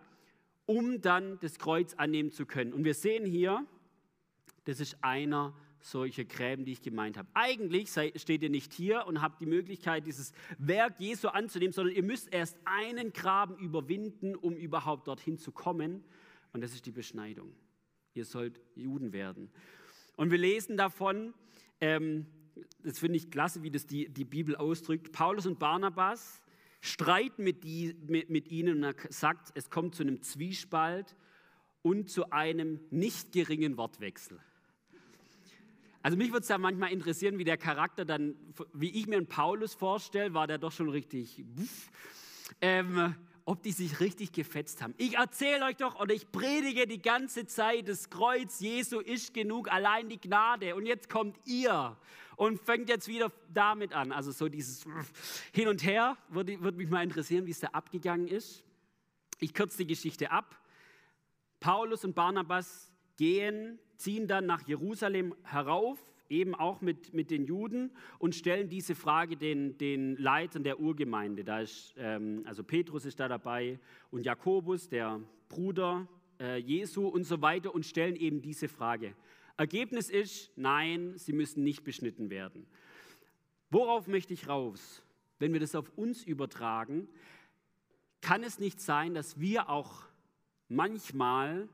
um 0.66 1.02
dann 1.02 1.38
das 1.42 1.60
Kreuz 1.60 1.94
annehmen 1.96 2.32
zu 2.32 2.46
können. 2.46 2.74
Und 2.74 2.86
wir 2.86 2.94
sehen 2.94 3.26
hier, 3.26 3.66
das 4.64 4.80
ist 4.80 4.98
einer 5.04 5.54
solcher 5.86 6.26
Gräben, 6.26 6.66
die 6.66 6.72
ich 6.72 6.82
gemeint 6.82 7.18
habe. 7.18 7.28
Eigentlich 7.34 7.90
steht 7.90 8.42
ihr 8.42 8.50
nicht 8.50 8.74
hier 8.74 9.06
und 9.06 9.22
habt 9.22 9.42
die 9.42 9.46
Möglichkeit, 9.46 10.08
dieses 10.08 10.32
Werk 10.58 11.00
Jesu 11.00 11.28
anzunehmen, 11.28 11.74
sondern 11.74 11.96
ihr 11.96 12.04
müsst 12.04 12.34
erst 12.34 12.58
einen 12.66 13.12
Graben 13.14 13.58
überwinden, 13.58 14.36
um 14.36 14.56
überhaupt 14.56 15.08
dorthin 15.08 15.38
zu 15.38 15.52
kommen. 15.52 16.04
Und 16.54 16.62
das 16.62 16.74
ist 16.74 16.86
die 16.86 16.92
Beschneidung. 16.92 17.54
Ihr 18.14 18.26
sollt 18.26 18.62
Juden 18.76 19.12
werden. 19.12 19.50
Und 20.16 20.32
wir 20.32 20.38
lesen 20.38 20.78
davon, 20.78 21.34
ähm, 21.82 22.28
das 22.84 23.00
finde 23.00 23.18
ich 23.18 23.32
klasse, 23.32 23.64
wie 23.64 23.72
das 23.72 23.86
die, 23.86 24.08
die 24.10 24.26
Bibel 24.26 24.56
ausdrückt, 24.56 25.12
Paulus 25.12 25.46
und 25.46 25.60
Barnabas 25.60 26.42
streiten 26.82 27.44
mit, 27.44 27.64
die, 27.64 27.96
mit, 28.08 28.30
mit 28.30 28.52
ihnen 28.52 28.78
und 28.78 28.84
er 28.84 28.96
sagt, 29.10 29.52
es 29.56 29.70
kommt 29.70 29.96
zu 29.96 30.04
einem 30.04 30.22
Zwiespalt 30.22 31.16
und 31.82 32.10
zu 32.10 32.32
einem 32.32 32.80
nicht 32.92 33.32
geringen 33.32 33.78
Wortwechsel. 33.78 34.40
Also 36.04 36.18
mich 36.18 36.34
würde 36.34 36.44
es 36.44 36.50
ja 36.50 36.58
manchmal 36.58 36.92
interessieren, 36.92 37.38
wie 37.38 37.46
der 37.46 37.58
Charakter 37.58 38.04
dann, 38.04 38.36
wie 38.74 38.90
ich 38.90 39.08
mir 39.08 39.16
einen 39.16 39.28
Paulus 39.28 39.74
vorstelle, 39.74 40.34
war 40.34 40.48
der 40.48 40.58
doch 40.58 40.74
schon 40.74 40.90
richtig, 40.90 41.46
ähm, 42.60 43.16
ob 43.46 43.64
die 43.64 43.72
sich 43.72 44.02
richtig 44.02 44.34
gefetzt 44.34 44.82
haben. 44.82 44.94
Ich 44.98 45.16
erzähle 45.16 45.64
euch 45.64 45.78
doch 45.78 45.98
oder 46.02 46.14
ich 46.14 46.30
predige 46.30 46.88
die 46.88 47.02
ganze 47.02 47.46
Zeit, 47.46 47.88
das 47.88 48.10
Kreuz 48.10 48.60
Jesu 48.60 49.00
ist 49.00 49.34
genug, 49.34 49.72
allein 49.72 50.10
die 50.10 50.20
Gnade. 50.20 50.76
Und 50.76 50.86
jetzt 50.86 51.10
kommt 51.10 51.38
ihr 51.46 51.96
und 52.36 52.60
fängt 52.60 52.90
jetzt 52.90 53.08
wieder 53.08 53.32
damit 53.54 53.94
an. 53.94 54.12
Also 54.12 54.32
so 54.32 54.50
dieses 54.50 54.86
Hin 55.54 55.70
und 55.70 55.86
Her, 55.86 56.18
würde, 56.28 56.60
würde 56.60 56.80
mich 56.80 56.90
mal 56.90 57.02
interessieren, 57.02 57.46
wie 57.46 57.52
es 57.52 57.62
da 57.62 57.68
abgegangen 57.68 58.28
ist. 58.28 58.62
Ich 59.40 59.54
kürze 59.54 59.78
die 59.78 59.88
Geschichte 59.88 60.32
ab. 60.32 60.60
Paulus 61.62 62.04
und 62.04 62.14
Barnabas 62.14 62.93
gehen, 63.18 63.80
ziehen 63.98 64.28
dann 64.28 64.46
nach 64.46 64.68
Jerusalem 64.68 65.36
herauf, 65.44 66.00
eben 66.30 66.56
auch 66.56 66.82
mit, 66.82 67.14
mit 67.14 67.32
den 67.32 67.46
Juden 67.46 67.92
und 68.18 68.36
stellen 68.36 68.70
diese 68.70 68.96
Frage 68.96 69.38
den, 69.38 69.78
den 69.78 70.18
Leitern 70.18 70.64
der 70.64 70.80
Urgemeinde. 70.80 71.44
Da 71.44 71.60
ist, 71.60 71.94
ähm, 71.98 72.44
also 72.46 72.64
Petrus 72.64 73.06
ist 73.06 73.20
da 73.20 73.28
dabei 73.28 73.80
und 74.12 74.26
Jakobus, 74.26 74.90
der 74.90 75.22
Bruder 75.50 76.08
äh, 76.40 76.58
Jesu 76.58 77.08
und 77.08 77.26
so 77.26 77.42
weiter 77.42 77.74
und 77.74 77.86
stellen 77.86 78.16
eben 78.16 78.42
diese 78.42 78.68
Frage. 78.68 79.16
Ergebnis 79.58 80.10
ist, 80.10 80.52
nein, 80.56 81.14
sie 81.18 81.34
müssen 81.34 81.64
nicht 81.64 81.84
beschnitten 81.84 82.30
werden. 82.30 82.66
Worauf 83.70 84.08
möchte 84.08 84.34
ich 84.34 84.48
raus? 84.48 85.04
Wenn 85.40 85.54
wir 85.54 85.60
das 85.60 85.76
auf 85.76 85.92
uns 85.96 86.24
übertragen, 86.24 87.08
kann 88.22 88.44
es 88.44 88.60
nicht 88.60 88.80
sein, 88.80 89.14
dass 89.14 89.40
wir 89.40 89.70
auch 89.70 90.04
manchmal 90.70 91.68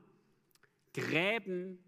Gräben 0.92 1.78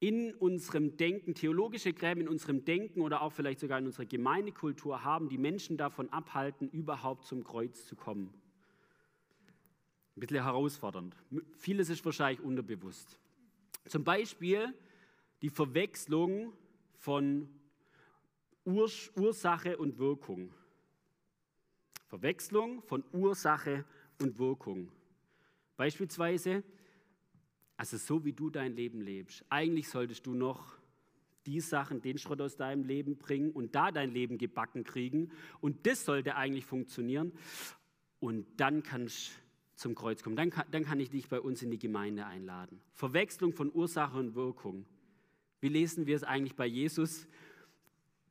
in 0.00 0.34
unserem 0.34 0.96
Denken, 0.96 1.34
theologische 1.34 1.92
Gräben 1.92 2.22
in 2.22 2.28
unserem 2.28 2.64
Denken 2.64 3.02
oder 3.02 3.20
auch 3.20 3.32
vielleicht 3.32 3.60
sogar 3.60 3.78
in 3.78 3.86
unserer 3.86 4.06
Gemeindekultur 4.06 5.04
haben, 5.04 5.28
die 5.28 5.36
Menschen 5.36 5.76
davon 5.76 6.08
abhalten, 6.10 6.70
überhaupt 6.70 7.26
zum 7.26 7.44
Kreuz 7.44 7.86
zu 7.86 7.96
kommen. 7.96 8.32
Ein 10.16 10.20
bisschen 10.20 10.42
herausfordernd. 10.42 11.14
Vieles 11.52 11.90
ist 11.90 12.04
wahrscheinlich 12.04 12.42
unterbewusst. 12.42 13.18
Zum 13.86 14.02
Beispiel 14.02 14.74
die 15.42 15.50
Verwechslung 15.50 16.52
von 16.94 17.48
Urs 18.64 19.10
Ursache 19.16 19.76
und 19.76 19.98
Wirkung. 19.98 20.52
Verwechslung 22.06 22.82
von 22.82 23.04
Ursache 23.12 23.84
und 24.20 24.38
Wirkung. 24.38 24.90
Beispielsweise, 25.80 26.62
also 27.78 27.96
so 27.96 28.22
wie 28.22 28.34
du 28.34 28.50
dein 28.50 28.76
Leben 28.76 29.00
lebst, 29.00 29.46
eigentlich 29.48 29.88
solltest 29.88 30.26
du 30.26 30.34
noch 30.34 30.76
die 31.46 31.62
Sachen, 31.62 32.02
den 32.02 32.18
Schrott 32.18 32.42
aus 32.42 32.58
deinem 32.58 32.84
Leben 32.84 33.16
bringen 33.16 33.50
und 33.50 33.74
da 33.74 33.90
dein 33.90 34.10
Leben 34.10 34.36
gebacken 34.36 34.84
kriegen. 34.84 35.30
Und 35.62 35.86
das 35.86 36.04
sollte 36.04 36.36
eigentlich 36.36 36.66
funktionieren. 36.66 37.32
Und 38.18 38.44
dann 38.58 38.82
kannst 38.82 39.30
du 39.30 39.76
zum 39.76 39.94
Kreuz 39.94 40.22
kommen. 40.22 40.36
Dann 40.36 40.50
kann, 40.50 40.66
dann 40.70 40.84
kann 40.84 41.00
ich 41.00 41.08
dich 41.08 41.30
bei 41.30 41.40
uns 41.40 41.62
in 41.62 41.70
die 41.70 41.78
Gemeinde 41.78 42.26
einladen. 42.26 42.82
Verwechslung 42.92 43.54
von 43.54 43.72
Ursache 43.72 44.18
und 44.18 44.34
Wirkung. 44.34 44.84
Wie 45.62 45.68
lesen 45.68 46.04
wir 46.04 46.16
es 46.16 46.24
eigentlich 46.24 46.56
bei 46.56 46.66
Jesus? 46.66 47.26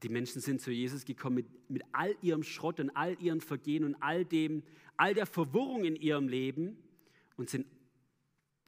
Die 0.03 0.10
Menschen 0.10 0.39
sind 0.39 0.62
zu 0.62 0.70
Jesus 0.70 1.03
gekommen 1.03 1.38
mit, 1.38 1.68
mit 1.68 1.84
all 1.94 2.15
ihrem 2.22 2.44
Schrott 2.44 2.79
und 2.79 2.91
all 2.91 3.20
ihren 3.20 3.41
Vergehen 3.41 3.86
und 3.86 3.96
all 4.03 4.24
dem, 4.24 4.62
all 4.98 5.15
der 5.15 5.25
Verwirrung 5.25 5.84
in 5.84 5.96
ihrem 5.96 6.27
Leben 6.27 6.77
und 7.39 7.50
sind 7.50 7.65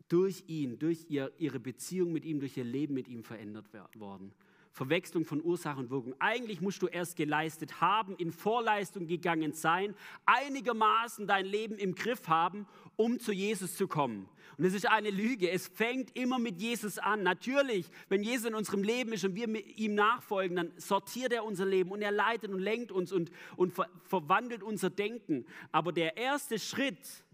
durch 0.07 0.45
ihn, 0.47 0.79
durch 0.79 1.05
ihr, 1.09 1.31
ihre 1.37 1.59
Beziehung 1.59 2.13
mit 2.13 2.23
ihm, 2.23 2.39
durch 2.39 2.55
ihr 2.55 2.63
Leben 2.63 2.93
mit 2.93 3.09
ihm 3.09 3.23
verändert 3.23 3.67
worden. 3.99 4.33
Verwechslung 4.71 5.25
von 5.25 5.43
Ursache 5.43 5.77
und 5.77 5.89
Wirkung. 5.89 6.15
Eigentlich 6.19 6.61
musst 6.61 6.81
du 6.81 6.87
erst 6.87 7.17
geleistet 7.17 7.81
haben, 7.81 8.15
in 8.15 8.31
Vorleistung 8.31 9.07
gegangen 9.07 9.51
sein, 9.51 9.93
einigermaßen 10.25 11.27
dein 11.27 11.45
Leben 11.45 11.77
im 11.77 11.95
Griff 11.95 12.29
haben, 12.29 12.65
um 12.95 13.19
zu 13.19 13.33
Jesus 13.33 13.75
zu 13.75 13.89
kommen. 13.89 14.29
Und 14.57 14.63
es 14.63 14.73
ist 14.73 14.87
eine 14.87 15.09
Lüge. 15.09 15.51
Es 15.51 15.67
fängt 15.67 16.15
immer 16.15 16.39
mit 16.39 16.61
Jesus 16.61 16.97
an. 16.97 17.23
Natürlich, 17.23 17.87
wenn 18.07 18.23
Jesus 18.23 18.47
in 18.47 18.55
unserem 18.55 18.83
Leben 18.83 19.11
ist 19.11 19.25
und 19.25 19.35
wir 19.35 19.49
ihm 19.77 19.95
nachfolgen, 19.95 20.55
dann 20.55 20.71
sortiert 20.77 21.33
er 21.33 21.43
unser 21.43 21.65
Leben 21.65 21.91
und 21.91 22.01
er 22.01 22.11
leitet 22.11 22.51
und 22.51 22.59
lenkt 22.59 22.93
uns 22.93 23.11
und, 23.11 23.31
und 23.57 23.73
ver 23.73 23.89
verwandelt 24.05 24.63
unser 24.63 24.89
Denken. 24.89 25.45
Aber 25.73 25.91
der 25.91 26.15
erste 26.15 26.57
Schritt, 26.57 27.25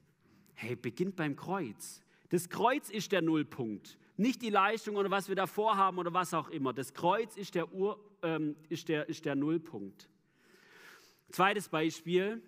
hey, 0.58 0.76
beginnt 0.76 1.16
beim 1.16 1.36
Kreuz. 1.36 2.02
Das 2.30 2.50
Kreuz 2.50 2.90
ist 2.90 3.12
der 3.12 3.22
Nullpunkt. 3.22 3.98
Nicht 4.18 4.42
die 4.42 4.50
Leistung 4.50 4.96
oder 4.96 5.12
was 5.12 5.30
wir 5.30 5.36
davor 5.36 5.78
haben 5.78 6.00
oder 6.00 6.14
was 6.14 6.34
auch 6.34 6.50
immer. 6.50 6.74
Das 6.74 6.94
Kreuz 6.94 7.38
ist 7.38 7.54
der, 7.54 7.72
Ur, 7.72 8.00
ähm, 8.24 8.56
ist 8.68 8.90
der, 8.90 9.08
ist 9.08 9.24
der 9.26 9.36
Nullpunkt. 9.36 10.10
Zweites 11.30 11.70
Beispiel. 11.70 12.42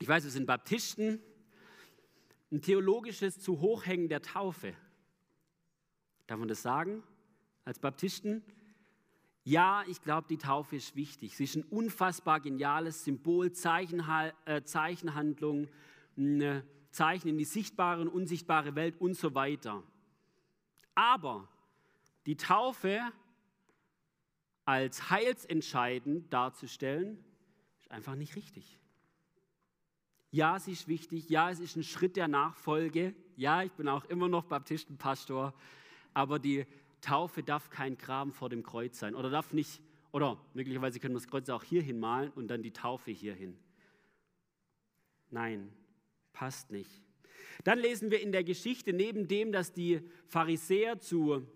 Ich 0.00 0.08
weiß, 0.08 0.24
wir 0.24 0.30
sind 0.30 0.46
Baptisten. 0.46 1.20
Ein 2.50 2.62
theologisches 2.62 3.38
zu 3.38 3.60
Hochhängen 3.60 4.08
der 4.08 4.22
Taufe. 4.22 4.74
Darf 6.26 6.38
man 6.38 6.48
das 6.48 6.62
sagen? 6.62 7.04
Als 7.64 7.78
Baptisten? 7.78 8.42
Ja, 9.44 9.84
ich 9.86 10.02
glaube, 10.02 10.26
die 10.28 10.38
Taufe 10.38 10.74
ist 10.74 10.96
wichtig. 10.96 11.36
Sie 11.36 11.44
ist 11.44 11.54
ein 11.54 11.62
unfassbar 11.62 12.40
geniales 12.40 13.04
Symbol, 13.04 13.52
Zeichenha 13.52 14.32
äh, 14.44 14.64
Zeichenhandlung, 14.64 15.68
ein 16.16 16.64
Zeichen 16.96 17.28
in 17.28 17.38
die 17.38 17.44
sichtbare 17.44 18.00
und 18.00 18.08
unsichtbare 18.08 18.74
Welt 18.74 19.00
und 19.00 19.14
so 19.14 19.34
weiter. 19.34 19.82
Aber 20.94 21.48
die 22.24 22.36
Taufe 22.36 23.00
als 24.64 25.10
heilsentscheidend 25.10 26.32
darzustellen, 26.32 27.24
ist 27.78 27.90
einfach 27.90 28.16
nicht 28.16 28.34
richtig. 28.34 28.78
Ja, 30.32 30.58
sie 30.58 30.72
ist 30.72 30.88
wichtig. 30.88 31.28
Ja, 31.30 31.50
es 31.50 31.60
ist 31.60 31.76
ein 31.76 31.84
Schritt 31.84 32.16
der 32.16 32.28
Nachfolge. 32.28 33.14
Ja, 33.36 33.62
ich 33.62 33.72
bin 33.72 33.88
auch 33.88 34.04
immer 34.06 34.28
noch 34.28 34.44
Baptistenpastor. 34.44 35.54
Aber 36.14 36.38
die 36.38 36.66
Taufe 37.00 37.42
darf 37.42 37.70
kein 37.70 37.96
Graben 37.96 38.32
vor 38.32 38.48
dem 38.48 38.64
Kreuz 38.64 38.98
sein. 38.98 39.14
Oder 39.14 39.30
darf 39.30 39.52
nicht, 39.52 39.80
oder 40.10 40.36
möglicherweise 40.52 40.98
können 40.98 41.14
wir 41.14 41.20
das 41.20 41.28
Kreuz 41.28 41.48
auch 41.48 41.62
hier 41.62 41.82
hinmalen 41.82 42.32
und 42.32 42.48
dann 42.48 42.62
die 42.62 42.72
Taufe 42.72 43.12
hier 43.12 43.34
hin. 43.34 43.56
Nein, 45.30 45.72
passt 46.36 46.70
nicht. 46.70 46.90
Dann 47.64 47.78
lesen 47.78 48.10
wir 48.10 48.20
in 48.20 48.30
der 48.30 48.44
Geschichte, 48.44 48.92
neben 48.92 49.26
dem, 49.26 49.52
dass 49.52 49.72
die 49.72 50.02
Pharisäer 50.26 51.00
zu, 51.00 51.46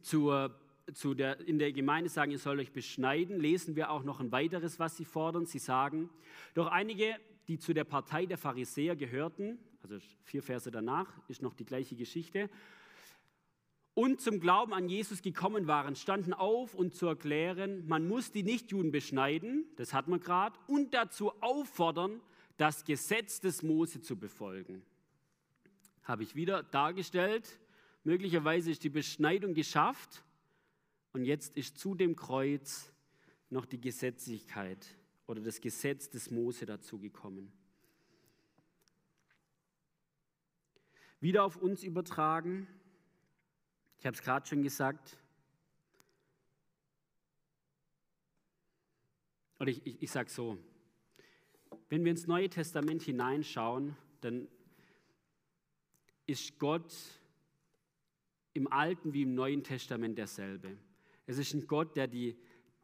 zu, 0.00 0.48
zu 0.94 1.12
der, 1.12 1.38
in 1.46 1.58
der 1.58 1.72
Gemeinde 1.72 2.08
sagen, 2.08 2.32
ihr 2.32 2.38
sollt 2.38 2.58
euch 2.58 2.72
beschneiden, 2.72 3.38
lesen 3.38 3.76
wir 3.76 3.90
auch 3.90 4.04
noch 4.04 4.18
ein 4.20 4.32
weiteres, 4.32 4.78
was 4.78 4.96
sie 4.96 5.04
fordern. 5.04 5.44
Sie 5.44 5.58
sagen, 5.58 6.08
doch 6.54 6.68
einige 6.68 7.16
die 7.46 7.58
zu 7.58 7.74
der 7.74 7.84
Partei 7.84 8.26
der 8.26 8.38
Pharisäer 8.38 8.96
gehörten, 8.96 9.58
also 9.82 9.98
vier 10.24 10.42
Verse 10.42 10.70
danach 10.70 11.12
ist 11.28 11.42
noch 11.42 11.54
die 11.54 11.66
gleiche 11.66 11.94
Geschichte, 11.94 12.48
und 13.94 14.20
zum 14.20 14.40
Glauben 14.40 14.74
an 14.74 14.88
Jesus 14.88 15.22
gekommen 15.22 15.68
waren, 15.68 15.94
standen 15.94 16.34
auf 16.34 16.74
und 16.74 16.94
zu 16.94 17.06
erklären, 17.06 17.86
man 17.86 18.08
muss 18.08 18.32
die 18.32 18.42
Nichtjuden 18.42 18.90
beschneiden, 18.90 19.64
das 19.76 19.94
hat 19.94 20.08
man 20.08 20.20
gerade, 20.20 20.58
und 20.66 20.92
dazu 20.92 21.32
auffordern, 21.40 22.20
das 22.56 22.84
Gesetz 22.84 23.40
des 23.40 23.62
Mose 23.62 24.00
zu 24.00 24.16
befolgen. 24.16 24.82
Habe 26.04 26.22
ich 26.22 26.34
wieder 26.34 26.62
dargestellt. 26.62 27.60
Möglicherweise 28.04 28.70
ist 28.70 28.84
die 28.84 28.88
Beschneidung 28.88 29.54
geschafft 29.54 30.24
und 31.12 31.24
jetzt 31.24 31.56
ist 31.56 31.78
zu 31.78 31.94
dem 31.94 32.16
Kreuz 32.16 32.92
noch 33.50 33.66
die 33.66 33.80
Gesetzlichkeit 33.80 34.86
oder 35.26 35.40
das 35.40 35.60
Gesetz 35.60 36.08
des 36.08 36.30
Mose 36.30 36.66
dazugekommen. 36.66 37.52
Wieder 41.20 41.44
auf 41.44 41.56
uns 41.56 41.82
übertragen. 41.82 42.68
Ich 43.98 44.06
habe 44.06 44.14
es 44.14 44.22
gerade 44.22 44.46
schon 44.46 44.62
gesagt. 44.62 45.16
Oder 49.58 49.70
ich, 49.70 49.84
ich, 49.86 50.02
ich 50.02 50.10
sage 50.10 50.30
so, 50.30 50.58
wenn 51.88 52.04
wir 52.04 52.10
ins 52.10 52.26
Neue 52.26 52.48
Testament 52.48 53.02
hineinschauen, 53.02 53.96
dann 54.20 54.48
ist 56.26 56.58
Gott 56.58 56.92
im 58.52 58.70
Alten 58.72 59.12
wie 59.12 59.22
im 59.22 59.34
Neuen 59.34 59.62
Testament 59.62 60.18
derselbe. 60.18 60.76
Es 61.26 61.38
ist 61.38 61.54
ein 61.54 61.66
Gott, 61.66 61.96
der 61.96 62.08
die, 62.08 62.36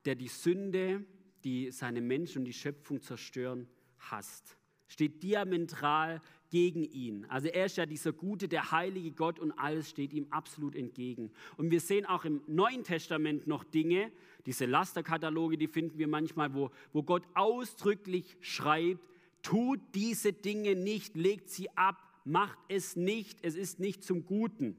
der 0.05 0.15
die 0.15 0.29
Sünde, 0.29 1.05
die 1.45 1.71
seine 1.71 2.01
Menschen 2.01 2.41
und 2.41 2.45
die 2.45 2.53
Schöpfung 2.53 3.01
zerstören, 3.01 3.69
hasst. 3.99 4.57
Steht 4.87 5.23
diametral 5.23 6.21
gegen 6.53 6.85
ihn. 6.85 7.25
Also 7.31 7.49
er 7.49 7.65
ist 7.65 7.79
ja 7.79 7.87
dieser 7.87 8.13
gute, 8.13 8.47
der 8.47 8.71
heilige 8.73 9.11
Gott 9.11 9.39
und 9.39 9.53
alles 9.53 9.89
steht 9.89 10.13
ihm 10.13 10.27
absolut 10.29 10.77
entgegen. 10.77 11.31
Und 11.57 11.71
wir 11.71 11.81
sehen 11.81 12.05
auch 12.05 12.27
im 12.27 12.43
Neuen 12.47 12.85
Testament 12.85 13.47
noch 13.47 13.65
Dinge, 13.65 14.13
diese 14.45 14.67
Lasterkataloge, 14.67 15.57
die 15.57 15.67
finden 15.67 15.99
wir 15.99 16.09
manchmal, 16.09 16.53
wo, 16.53 16.71
wo 16.93 17.03
Gott 17.03 17.23
ausdrücklich 17.33 18.37
schreibt, 18.43 19.01
tut 19.41 19.81
diese 19.95 20.35
Dinge 20.35 20.77
nicht, 20.77 21.17
legt 21.17 21.49
sie 21.49 21.71
ab, 21.75 21.97
macht 22.27 22.59
es 22.69 22.97
nicht, 22.97 23.39
es 23.43 23.57
ist 23.57 23.81
nicht 23.81 24.05
zum 24.05 24.27
Guten. 24.27 24.77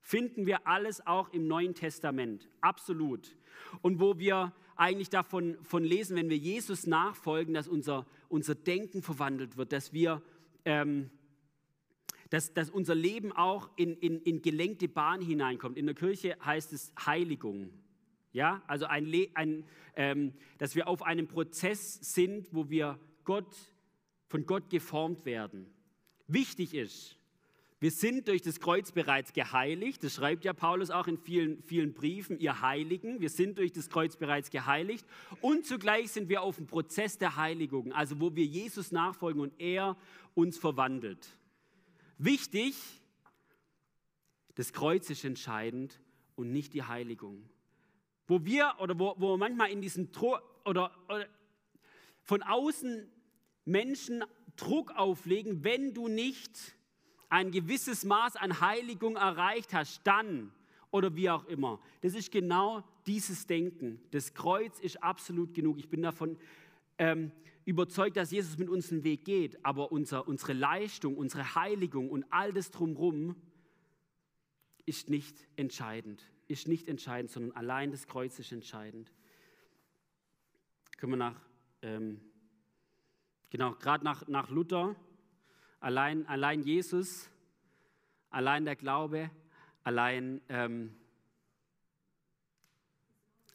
Finden 0.00 0.46
wir 0.46 0.66
alles 0.66 1.06
auch 1.06 1.32
im 1.32 1.46
Neuen 1.46 1.76
Testament, 1.76 2.48
absolut. 2.60 3.36
Und 3.82 4.00
wo 4.00 4.18
wir 4.18 4.52
eigentlich 4.74 5.10
davon 5.10 5.58
von 5.62 5.84
lesen, 5.84 6.16
wenn 6.16 6.28
wir 6.28 6.36
Jesus 6.36 6.88
nachfolgen, 6.88 7.54
dass 7.54 7.68
unser, 7.68 8.04
unser 8.28 8.56
Denken 8.56 9.02
verwandelt 9.02 9.56
wird, 9.56 9.72
dass 9.72 9.92
wir 9.92 10.22
ähm, 10.68 11.10
dass, 12.30 12.52
dass 12.52 12.68
unser 12.68 12.94
Leben 12.94 13.32
auch 13.32 13.70
in, 13.76 13.96
in, 13.96 14.20
in 14.20 14.42
gelenkte 14.42 14.86
Bahn 14.86 15.22
hineinkommt. 15.22 15.78
In 15.78 15.86
der 15.86 15.94
Kirche 15.94 16.36
heißt 16.44 16.72
es 16.74 16.92
Heiligung. 17.04 17.70
Ja, 18.32 18.62
also 18.66 18.84
ein, 18.84 19.10
ein, 19.34 19.64
ähm, 19.96 20.34
dass 20.58 20.74
wir 20.76 20.86
auf 20.86 21.02
einem 21.02 21.26
Prozess 21.26 21.94
sind, 22.14 22.52
wo 22.52 22.68
wir 22.68 23.00
Gott, 23.24 23.56
von 24.26 24.44
Gott 24.44 24.68
geformt 24.68 25.24
werden. 25.24 25.66
Wichtig 26.26 26.74
ist, 26.74 27.17
wir 27.80 27.92
sind 27.92 28.26
durch 28.26 28.42
das 28.42 28.58
Kreuz 28.58 28.90
bereits 28.90 29.32
geheiligt. 29.32 30.02
Das 30.02 30.14
schreibt 30.14 30.44
ja 30.44 30.52
Paulus 30.52 30.90
auch 30.90 31.06
in 31.06 31.16
vielen, 31.16 31.62
vielen 31.62 31.94
Briefen, 31.94 32.40
ihr 32.40 32.60
Heiligen. 32.60 33.20
Wir 33.20 33.30
sind 33.30 33.58
durch 33.58 33.72
das 33.72 33.88
Kreuz 33.88 34.16
bereits 34.16 34.50
geheiligt. 34.50 35.06
Und 35.40 35.64
zugleich 35.64 36.10
sind 36.10 36.28
wir 36.28 36.42
auf 36.42 36.56
dem 36.56 36.66
Prozess 36.66 37.18
der 37.18 37.36
Heiligung, 37.36 37.92
also 37.92 38.18
wo 38.18 38.34
wir 38.34 38.44
Jesus 38.44 38.90
nachfolgen 38.90 39.40
und 39.40 39.60
er 39.60 39.96
uns 40.34 40.58
verwandelt. 40.58 41.36
Wichtig, 42.18 42.74
das 44.56 44.72
Kreuz 44.72 45.08
ist 45.08 45.24
entscheidend 45.24 46.00
und 46.34 46.50
nicht 46.50 46.74
die 46.74 46.82
Heiligung. 46.82 47.48
Wo 48.26 48.44
wir 48.44 48.74
oder 48.80 48.98
wo, 48.98 49.14
wo 49.18 49.36
manchmal 49.36 49.70
in 49.70 49.80
diesem 49.80 50.10
Druck 50.10 50.42
oder, 50.64 50.90
oder 51.08 51.28
von 52.22 52.42
außen 52.42 53.08
Menschen 53.64 54.24
Druck 54.56 54.90
auflegen, 54.96 55.62
wenn 55.62 55.94
du 55.94 56.08
nicht 56.08 56.76
ein 57.28 57.50
gewisses 57.50 58.04
Maß 58.04 58.36
an 58.36 58.60
Heiligung 58.60 59.16
erreicht 59.16 59.74
hast, 59.74 60.00
dann 60.04 60.52
oder 60.90 61.14
wie 61.16 61.30
auch 61.30 61.44
immer. 61.46 61.80
Das 62.00 62.14
ist 62.14 62.30
genau 62.30 62.82
dieses 63.06 63.46
Denken. 63.46 64.00
Das 64.10 64.34
Kreuz 64.34 64.78
ist 64.80 65.02
absolut 65.02 65.54
genug. 65.54 65.78
Ich 65.78 65.88
bin 65.88 66.02
davon 66.02 66.38
ähm, 66.98 67.32
überzeugt, 67.64 68.16
dass 68.16 68.30
Jesus 68.30 68.56
mit 68.58 68.68
uns 68.68 68.88
den 68.88 69.04
Weg 69.04 69.24
geht, 69.24 69.64
aber 69.64 69.92
unser, 69.92 70.26
unsere 70.26 70.54
Leistung, 70.54 71.16
unsere 71.16 71.54
Heiligung 71.54 72.10
und 72.10 72.24
all 72.30 72.52
das 72.52 72.70
drumherum 72.70 73.36
ist 74.86 75.10
nicht 75.10 75.46
entscheidend. 75.56 76.24
Ist 76.48 76.66
nicht 76.66 76.88
entscheidend, 76.88 77.30
sondern 77.30 77.52
allein 77.52 77.90
das 77.90 78.06
Kreuz 78.06 78.38
ist 78.38 78.52
entscheidend. 78.52 79.12
Können 80.96 81.12
wir 81.12 81.18
nach, 81.18 81.40
ähm, 81.82 82.22
genau, 83.50 83.74
gerade 83.74 84.02
nach, 84.02 84.26
nach 84.28 84.48
Luther 84.48 84.96
Allein, 85.80 86.26
allein 86.26 86.62
Jesus, 86.62 87.30
allein 88.30 88.64
der 88.64 88.74
Glaube, 88.74 89.30
allein, 89.84 90.40
ähm, 90.48 90.94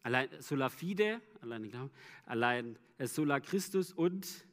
allein 0.04 0.30
sola 0.42 0.70
fide, 0.70 1.22
allein, 1.42 1.92
allein 2.26 2.80
äh, 2.98 3.08
sola 3.08 3.42
Christus 3.42 3.92
und 3.92 4.46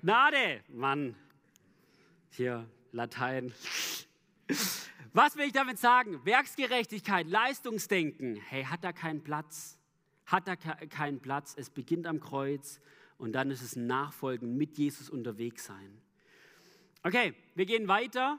Gnade. 0.00 0.62
Mann, 0.68 1.14
hier 2.30 2.68
Latein. 2.92 3.52
Was 5.12 5.36
will 5.36 5.46
ich 5.46 5.52
damit 5.52 5.78
sagen? 5.78 6.24
Werksgerechtigkeit, 6.24 7.26
Leistungsdenken. 7.28 8.36
Hey, 8.36 8.64
hat 8.64 8.82
da 8.82 8.92
keinen 8.92 9.22
Platz? 9.22 9.78
Hat 10.26 10.46
da 10.48 10.56
keinen 10.56 11.20
Platz? 11.20 11.54
Es 11.56 11.70
beginnt 11.70 12.06
am 12.06 12.20
Kreuz 12.20 12.80
und 13.18 13.32
dann 13.32 13.50
ist 13.50 13.62
es 13.62 13.76
ein 13.76 13.86
Nachfolgen 13.86 14.56
mit 14.56 14.78
Jesus 14.78 15.10
unterwegs 15.10 15.66
sein. 15.66 16.00
Okay, 17.02 17.34
wir 17.54 17.66
gehen 17.66 17.88
weiter. 17.88 18.38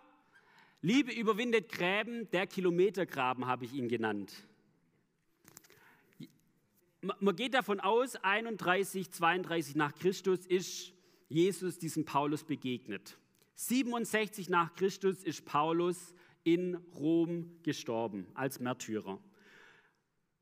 Liebe 0.81 1.11
überwindet 1.11 1.69
Gräben, 1.69 2.29
der 2.31 2.47
Kilometergraben 2.47 3.45
habe 3.45 3.65
ich 3.65 3.73
ihn 3.73 3.89
genannt. 3.89 4.33
Man 7.01 7.35
geht 7.35 7.53
davon 7.53 7.79
aus, 7.79 8.15
31, 8.15 9.11
32 9.11 9.75
nach 9.75 9.93
Christus 9.95 10.45
ist 10.45 10.93
Jesus 11.29 11.77
diesem 11.79 12.05
Paulus 12.05 12.43
begegnet. 12.43 13.17
67 13.55 14.49
nach 14.49 14.73
Christus 14.73 15.23
ist 15.23 15.45
Paulus 15.45 16.13
in 16.43 16.75
Rom 16.95 17.59
gestorben 17.63 18.27
als 18.33 18.59
Märtyrer 18.59 19.19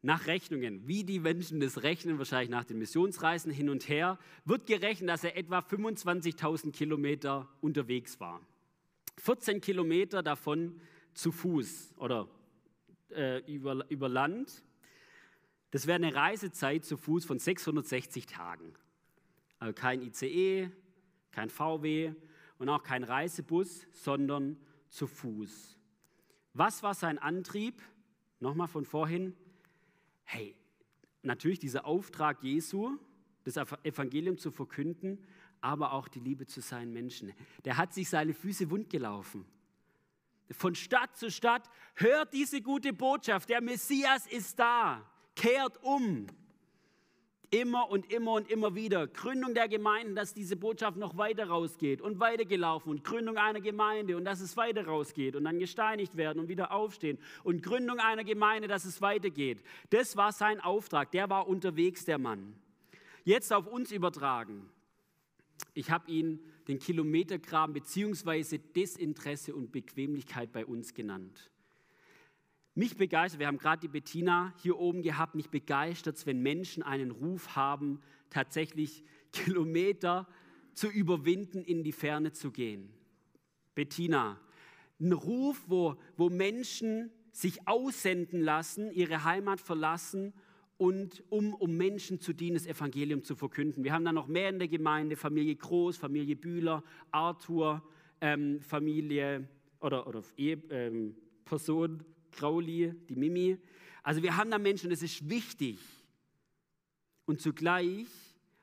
nach 0.07 0.25
Rechnungen, 0.25 0.87
wie 0.87 1.03
die 1.03 1.19
Menschen 1.19 1.59
das 1.59 1.83
rechnen, 1.83 2.17
wahrscheinlich 2.17 2.49
nach 2.49 2.63
den 2.63 2.77
Missionsreisen 2.77 3.51
hin 3.51 3.69
und 3.69 3.89
her, 3.89 4.17
wird 4.45 4.65
gerechnet, 4.65 5.09
dass 5.09 5.25
er 5.25 5.35
etwa 5.35 5.59
25.000 5.59 6.71
Kilometer 6.71 7.49
unterwegs 7.59 8.17
war. 8.21 8.39
14 9.17 9.59
Kilometer 9.59 10.23
davon 10.23 10.79
zu 11.13 11.33
Fuß 11.33 11.95
oder 11.97 12.29
äh, 13.09 13.39
über, 13.51 13.85
über 13.91 14.07
Land. 14.07 14.63
Das 15.71 15.87
wäre 15.87 15.97
eine 15.97 16.15
Reisezeit 16.15 16.85
zu 16.85 16.95
Fuß 16.95 17.25
von 17.25 17.37
660 17.37 18.27
Tagen. 18.27 18.75
Also 19.59 19.73
kein 19.73 20.01
ICE, 20.01 20.71
kein 21.31 21.49
VW 21.49 22.13
und 22.59 22.69
auch 22.69 22.83
kein 22.83 23.03
Reisebus, 23.03 23.85
sondern 23.91 24.55
zu 24.87 25.05
Fuß. 25.05 25.77
Was 26.53 26.81
war 26.81 26.93
sein 26.93 27.17
Antrieb? 27.17 27.81
Nochmal 28.39 28.69
von 28.69 28.85
vorhin, 28.85 29.35
hey, 30.27 30.55
natürlich 31.23 31.57
dieser 31.59 31.85
Auftrag 31.85 32.43
Jesu, 32.43 32.97
das 33.45 33.55
Evangelium 33.83 34.37
zu 34.37 34.51
verkünden, 34.51 35.25
aber 35.61 35.93
auch 35.93 36.09
die 36.09 36.19
Liebe 36.19 36.45
zu 36.45 36.61
seinen 36.61 36.91
Menschen. 36.91 37.33
Der 37.63 37.77
hat 37.77 37.93
sich 37.93 38.09
seine 38.09 38.33
Füße 38.33 38.69
wund 38.69 38.89
gelaufen. 38.89 39.45
Von 40.51 40.75
Stadt 40.75 41.15
zu 41.15 41.31
Stadt, 41.31 41.69
hört 41.95 42.33
diese 42.33 42.61
gute 42.61 42.93
Botschaft, 42.93 43.49
der 43.49 43.61
Messias 43.61 44.27
ist 44.27 44.59
da, 44.59 45.09
kehrt 45.35 45.81
um. 45.81 46.27
Immer 47.49 47.89
und 47.89 48.11
immer 48.11 48.33
und 48.33 48.51
immer 48.51 48.75
wieder. 48.75 49.07
Gründung 49.07 49.53
der 49.53 49.69
Gemeinden, 49.69 50.15
dass 50.15 50.33
diese 50.33 50.57
Botschaft 50.57 50.97
noch 50.97 51.17
weiter 51.17 51.47
rausgeht 51.47 52.01
und 52.01 52.19
weitergelaufen 52.19 52.91
und 52.91 53.05
Gründung 53.05 53.37
einer 53.37 53.61
Gemeinde 53.61 54.17
und 54.17 54.25
dass 54.25 54.41
es 54.41 54.57
weiter 54.57 54.85
rausgeht 54.85 55.33
und 55.35 55.45
dann 55.45 55.57
gesteinigt 55.57 56.17
werden 56.17 56.39
und 56.39 56.49
wieder 56.49 56.73
aufstehen 56.73 57.17
und 57.43 57.63
Gründung 57.63 57.99
einer 57.99 58.25
Gemeinde, 58.25 58.67
dass 58.67 58.83
es 58.83 59.01
weitergeht. 59.01 59.63
Das 59.91 60.17
war 60.17 60.33
sein 60.33 60.59
Auftrag. 60.59 61.11
Der 61.11 61.29
war 61.29 61.47
unterwegs, 61.47 62.03
der 62.03 62.17
Mann. 62.17 62.53
Jetzt 63.23 63.53
auf 63.53 63.65
uns 63.65 63.93
übertragen. 63.93 64.69
Ich 65.73 65.89
habe 65.89 66.11
ihn 66.11 66.39
den 66.67 66.79
Kilometergraben 66.79 67.73
bzw. 67.73 68.57
Desinteresse 68.57 69.55
und 69.55 69.71
Bequemlichkeit 69.71 70.51
bei 70.51 70.65
uns 70.65 70.93
genannt. 70.93 71.49
Mich 72.77 72.95
begeistert, 72.95 73.39
wir 73.39 73.47
haben 73.47 73.57
gerade 73.57 73.79
die 73.79 73.87
Bettina 73.87 74.53
hier 74.61 74.77
oben 74.77 75.01
gehabt, 75.01 75.33
mich 75.33 75.49
begeistert 75.49 76.23
wenn 76.27 76.43
Menschen 76.43 76.83
einen 76.83 77.09
Ruf 77.09 77.55
haben, 77.55 77.99
tatsächlich 78.29 79.03
Kilometer 79.31 80.27
zu 80.75 80.87
überwinden, 80.87 81.63
in 81.63 81.83
die 81.83 81.91
Ferne 81.91 82.33
zu 82.33 82.51
gehen. 82.51 82.93
Bettina, 83.73 84.39
ein 84.99 85.11
Ruf, 85.11 85.63
wo, 85.65 85.95
wo 86.17 86.29
Menschen 86.29 87.09
sich 87.31 87.67
aussenden 87.67 88.41
lassen, 88.41 88.91
ihre 88.91 89.23
Heimat 89.23 89.59
verlassen 89.59 90.35
und 90.77 91.23
um, 91.29 91.55
um 91.55 91.75
Menschen 91.77 92.19
zu 92.19 92.31
dienen, 92.31 92.57
das 92.57 92.67
Evangelium 92.67 93.23
zu 93.23 93.35
verkünden. 93.35 93.83
Wir 93.83 93.93
haben 93.93 94.05
da 94.05 94.11
noch 94.11 94.27
mehr 94.27 94.49
in 94.49 94.59
der 94.59 94.67
Gemeinde, 94.67 95.15
Familie 95.15 95.55
Groß, 95.55 95.97
Familie 95.97 96.35
Bühler, 96.35 96.83
Arthur, 97.09 97.81
ähm, 98.21 98.61
Familie 98.61 99.49
oder, 99.79 100.05
oder 100.05 100.21
ähm, 100.37 101.15
Person 101.43 102.05
Krauli, 102.37 102.93
die 103.09 103.15
Mimi. 103.15 103.57
Also 104.03 104.21
wir 104.23 104.37
haben 104.37 104.51
da 104.51 104.57
Menschen, 104.57 104.89
das 104.89 105.01
ist 105.01 105.29
wichtig. 105.29 105.79
Und 107.25 107.41
zugleich 107.41 108.07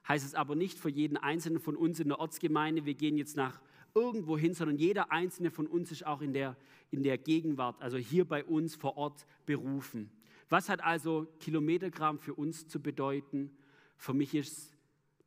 heißt 0.09 0.25
es 0.25 0.35
aber 0.35 0.55
nicht 0.55 0.79
für 0.79 0.89
jeden 0.89 1.17
Einzelnen 1.17 1.61
von 1.61 1.77
uns 1.77 2.01
in 2.01 2.09
der 2.09 2.19
Ortsgemeinde, 2.19 2.85
wir 2.85 2.95
gehen 2.95 3.17
jetzt 3.17 3.37
nach 3.37 3.61
irgendwo 3.95 4.37
hin, 4.39 4.55
sondern 4.55 4.77
jeder 4.77 5.13
Einzelne 5.13 5.51
von 5.51 5.67
uns 5.67 5.93
ist 5.93 6.07
auch 6.07 6.21
in 6.21 6.33
der, 6.33 6.57
in 6.91 7.03
der 7.03 7.19
Gegenwart, 7.19 7.81
also 7.81 7.97
hier 7.97 8.25
bei 8.25 8.45
uns 8.45 8.75
vor 8.75 8.97
Ort 8.97 9.27
berufen. 9.47 10.11
Was 10.49 10.69
hat 10.69 10.83
also 10.83 11.27
Kilometergramm 11.41 12.19
für 12.19 12.35
uns 12.35 12.69
zu 12.69 12.81
bedeuten? 12.81 13.57
Für 13.97 14.15
mich 14.15 14.35
ist 14.35 14.75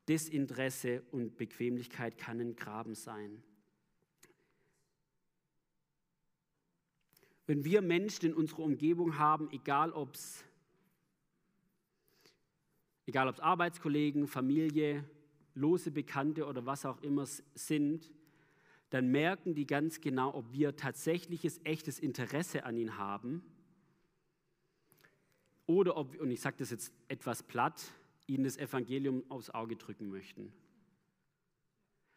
Desinteresse 0.07 1.03
und 1.11 1.37
Bequemlichkeit 1.37 2.17
kann 2.17 2.39
ein 2.39 2.55
Graben 2.55 2.95
sein. 2.95 3.43
Wenn 7.47 7.63
wir 7.63 7.81
Menschen 7.81 8.25
in 8.25 8.33
unserer 8.33 8.59
Umgebung 8.59 9.17
haben, 9.17 9.49
egal 9.51 9.91
ob 9.91 10.15
es 10.15 10.43
egal 13.05 13.29
ob 13.29 13.35
es 13.35 13.39
Arbeitskollegen, 13.39 14.27
Familie, 14.27 15.05
lose 15.55 15.91
Bekannte 15.91 16.45
oder 16.45 16.65
was 16.65 16.85
auch 16.85 17.01
immer 17.01 17.25
sind, 17.55 18.11
dann 18.89 19.07
merken 19.07 19.55
die 19.55 19.65
ganz 19.65 20.01
genau, 20.01 20.33
ob 20.33 20.51
wir 20.51 20.75
tatsächliches, 20.75 21.59
echtes 21.63 21.99
Interesse 21.99 22.65
an 22.65 22.77
ihnen 22.77 22.97
haben 22.97 23.41
oder 25.65 25.97
ob, 25.97 26.19
und 26.19 26.31
ich 26.31 26.41
sage 26.41 26.57
das 26.59 26.69
jetzt 26.69 26.93
etwas 27.07 27.43
platt, 27.43 27.91
ihnen 28.27 28.43
das 28.43 28.57
Evangelium 28.57 29.23
aufs 29.29 29.49
Auge 29.49 29.77
drücken 29.77 30.09
möchten. 30.09 30.51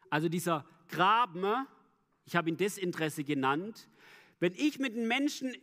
Also 0.09 0.27
dieser 0.27 0.65
Graben, 0.89 1.67
ich 2.25 2.35
habe 2.35 2.49
ihn 2.49 2.57
Desinteresse 2.57 3.23
genannt, 3.23 3.87
wenn 4.41 4.53
ich 4.55 4.79
mit 4.79 4.93
einem 4.95 5.07
Menschen 5.07 5.55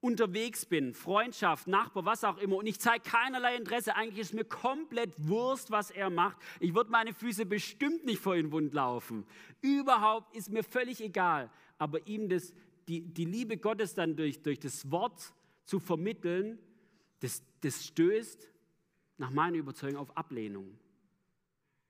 unterwegs 0.00 0.64
bin, 0.64 0.94
Freundschaft, 0.94 1.66
Nachbar, 1.66 2.04
was 2.04 2.24
auch 2.24 2.38
immer, 2.38 2.56
und 2.56 2.66
ich 2.66 2.80
zeige 2.80 3.08
keinerlei 3.08 3.56
Interesse, 3.56 3.94
eigentlich 3.94 4.20
ist 4.20 4.32
mir 4.32 4.44
komplett 4.44 5.12
Wurst, 5.18 5.70
was 5.70 5.90
er 5.90 6.08
macht. 6.08 6.38
Ich 6.60 6.74
würde 6.74 6.90
meine 6.90 7.12
Füße 7.12 7.44
bestimmt 7.44 8.04
nicht 8.04 8.20
vor 8.20 8.36
ihn 8.36 8.52
wund 8.52 8.72
laufen. 8.72 9.26
Überhaupt 9.60 10.34
ist 10.34 10.50
mir 10.50 10.62
völlig 10.62 11.00
egal. 11.00 11.50
Aber 11.78 12.06
ihm 12.06 12.28
das, 12.28 12.54
die, 12.88 13.00
die 13.00 13.24
Liebe 13.24 13.56
Gottes 13.56 13.94
dann 13.94 14.16
durch, 14.16 14.40
durch 14.42 14.58
das 14.58 14.90
Wort 14.90 15.32
zu 15.64 15.78
vermitteln, 15.78 16.58
das, 17.20 17.42
das 17.60 17.84
stößt 17.84 18.48
nach 19.18 19.30
meiner 19.30 19.56
Überzeugung 19.56 19.98
auf 19.98 20.16
Ablehnung. 20.16 20.78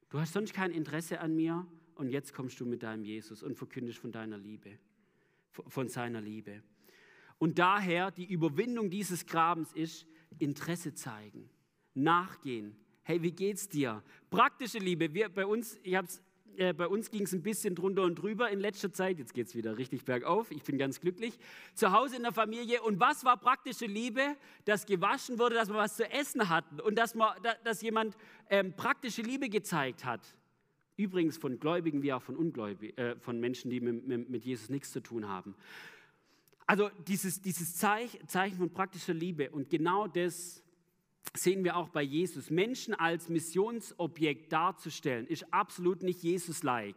Du 0.08 0.18
hast 0.18 0.32
sonst 0.32 0.52
kein 0.52 0.70
Interesse 0.70 1.20
an 1.20 1.34
mir 1.34 1.66
und 1.94 2.08
jetzt 2.08 2.34
kommst 2.34 2.58
du 2.60 2.66
mit 2.66 2.82
deinem 2.82 3.04
Jesus 3.04 3.42
und 3.42 3.56
verkündest 3.56 3.98
von 3.98 4.12
deiner 4.12 4.36
Liebe, 4.36 4.78
von 5.68 5.88
seiner 5.88 6.20
Liebe. 6.20 6.62
Und 7.38 7.58
daher 7.58 8.10
die 8.10 8.26
Überwindung 8.26 8.90
dieses 8.90 9.26
Grabens 9.26 9.72
ist 9.72 10.06
Interesse 10.38 10.94
zeigen, 10.94 11.50
nachgehen. 11.94 12.76
Hey, 13.02 13.20
wie 13.22 13.32
geht's 13.32 13.68
dir? 13.68 14.02
Praktische 14.30 14.78
Liebe. 14.78 15.12
Wir, 15.12 15.28
bei 15.28 15.44
uns, 15.44 15.78
ich 15.82 15.96
hab's, 15.96 16.22
äh, 16.56 16.72
bei 16.72 16.86
uns 16.86 17.10
ging 17.10 17.22
es 17.22 17.32
ein 17.32 17.42
bisschen 17.42 17.74
drunter 17.74 18.02
und 18.02 18.14
drüber 18.14 18.50
in 18.50 18.60
letzter 18.60 18.92
Zeit. 18.92 19.18
Jetzt 19.18 19.34
geht 19.34 19.48
es 19.48 19.56
wieder 19.56 19.76
richtig 19.76 20.04
bergauf. 20.04 20.50
Ich 20.50 20.62
bin 20.62 20.78
ganz 20.78 21.00
glücklich. 21.00 21.38
Zu 21.74 21.92
Hause 21.92 22.16
in 22.16 22.22
der 22.22 22.32
Familie. 22.32 22.82
Und 22.82 23.00
was 23.00 23.24
war 23.24 23.36
praktische 23.36 23.86
Liebe? 23.86 24.36
Dass 24.64 24.86
gewaschen 24.86 25.38
wurde, 25.38 25.56
dass 25.56 25.68
wir 25.68 25.76
was 25.76 25.96
zu 25.96 26.08
essen 26.08 26.48
hatten 26.48 26.80
und 26.80 26.96
dass, 26.96 27.14
man, 27.14 27.34
dass 27.64 27.82
jemand 27.82 28.16
ähm, 28.50 28.74
praktische 28.76 29.22
Liebe 29.22 29.48
gezeigt 29.48 30.04
hat. 30.04 30.20
Übrigens 30.96 31.38
von 31.38 31.58
Gläubigen 31.58 32.02
wie 32.02 32.12
auch 32.12 32.22
von 32.22 32.36
Ungläubigen, 32.36 32.96
äh, 32.98 33.16
von 33.16 33.40
Menschen, 33.40 33.70
die 33.70 33.80
mit, 33.80 34.28
mit, 34.28 34.44
Jesus 34.44 34.68
nichts 34.68 34.92
zu 34.92 35.00
tun 35.00 35.28
haben. 35.28 35.54
Also 36.66 36.90
dieses, 37.06 37.40
dieses 37.40 37.74
Zeichen 37.76 38.56
von 38.56 38.72
praktischer 38.72 39.14
Liebe 39.14 39.50
und 39.50 39.70
genau 39.70 40.06
das 40.06 40.62
sehen 41.34 41.64
wir 41.64 41.76
auch 41.76 41.88
bei 41.88 42.02
Jesus. 42.02 42.50
Menschen 42.50 42.94
als 42.94 43.28
Missionsobjekt 43.28 44.52
darzustellen, 44.52 45.26
ist 45.26 45.52
absolut 45.52 46.02
nicht 46.02 46.22
Jesus-like. 46.22 46.96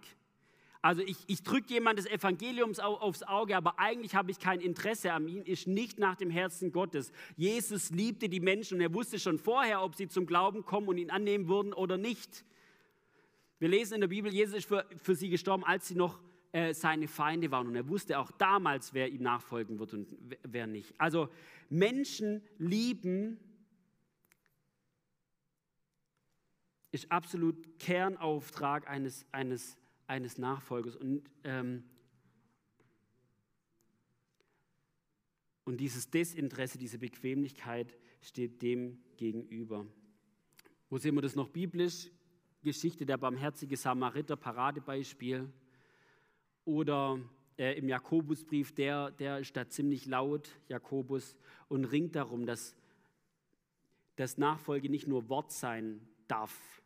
Also 0.81 1.01
ich, 1.01 1.17
ich 1.25 1.41
drücke 1.41 1.73
jemand 1.73 1.97
des 1.97 2.05
Evangeliums 2.05 2.79
aufs 2.79 3.23
Auge, 3.23 3.57
aber 3.57 3.79
eigentlich 3.79 4.13
habe 4.13 4.29
ich 4.29 4.37
kein 4.37 4.61
Interesse 4.61 5.13
an 5.13 5.27
ihm, 5.27 5.43
ist 5.43 5.65
nicht 5.65 5.97
nach 5.97 6.15
dem 6.15 6.29
Herzen 6.29 6.71
Gottes. 6.71 7.11
Jesus 7.35 7.89
liebte 7.89 8.29
die 8.29 8.39
Menschen 8.39 8.75
und 8.75 8.81
er 8.81 8.93
wusste 8.93 9.17
schon 9.17 9.39
vorher, 9.39 9.81
ob 9.81 9.95
sie 9.95 10.07
zum 10.07 10.27
Glauben 10.27 10.63
kommen 10.63 10.87
und 10.87 10.97
ihn 10.97 11.09
annehmen 11.09 11.47
würden 11.47 11.73
oder 11.73 11.97
nicht. 11.97 12.45
Wir 13.59 13.69
lesen 13.69 13.95
in 13.95 14.01
der 14.01 14.07
Bibel, 14.09 14.33
Jesus 14.33 14.55
ist 14.55 14.67
für, 14.67 14.85
für 14.97 15.15
sie 15.15 15.29
gestorben, 15.29 15.63
als 15.63 15.87
sie 15.87 15.95
noch 15.95 16.19
äh, 16.51 16.73
seine 16.73 17.07
Feinde 17.07 17.51
waren. 17.51 17.67
Und 17.67 17.75
er 17.75 17.87
wusste 17.87 18.19
auch 18.19 18.31
damals, 18.31 18.93
wer 18.93 19.09
ihm 19.09 19.21
nachfolgen 19.21 19.79
wird 19.79 19.93
und 19.93 20.15
wer 20.43 20.67
nicht. 20.67 20.93
Also 20.97 21.29
Menschen 21.69 22.41
lieben 22.57 23.39
ist 26.91 27.11
absolut 27.11 27.77
Kernauftrag 27.77 28.87
eines, 28.89 29.25
eines, 29.33 29.77
eines 30.07 30.37
Nachfolgers. 30.37 30.95
Und, 30.95 31.29
ähm, 31.43 31.83
und 35.65 35.77
dieses 35.81 36.09
Desinteresse, 36.09 36.77
diese 36.77 36.99
Bequemlichkeit 36.99 37.97
steht 38.21 38.61
dem 38.61 39.03
gegenüber. 39.17 39.85
Wo 40.89 40.97
sehen 40.97 41.15
wir 41.15 41.21
das 41.21 41.35
noch 41.35 41.49
biblisch? 41.49 42.09
Geschichte 42.65 43.05
der 43.05 43.17
barmherzige 43.17 43.77
Samariter, 43.77 44.35
Paradebeispiel. 44.35 45.49
Oder 46.65 47.19
äh, 47.57 47.77
im 47.77 47.87
Jakobusbrief, 47.87 48.73
der, 48.73 49.11
der 49.11 49.39
ist 49.39 49.55
da 49.55 49.69
ziemlich 49.69 50.05
laut, 50.07 50.49
Jakobus, 50.67 51.37
und 51.69 51.85
ringt 51.85 52.15
darum, 52.15 52.45
dass, 52.45 52.75
dass 54.17 54.37
Nachfolge 54.37 54.89
nicht 54.89 55.07
nur 55.07 55.29
Wort 55.29 55.53
sein 55.53 56.01
darf, 56.27 56.81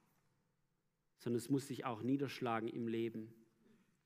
sondern 1.18 1.38
es 1.38 1.50
muss 1.50 1.68
sich 1.68 1.86
auch 1.86 2.04
niederschlagen 2.04 2.68
im 2.68 2.88
Leben. 2.88 3.34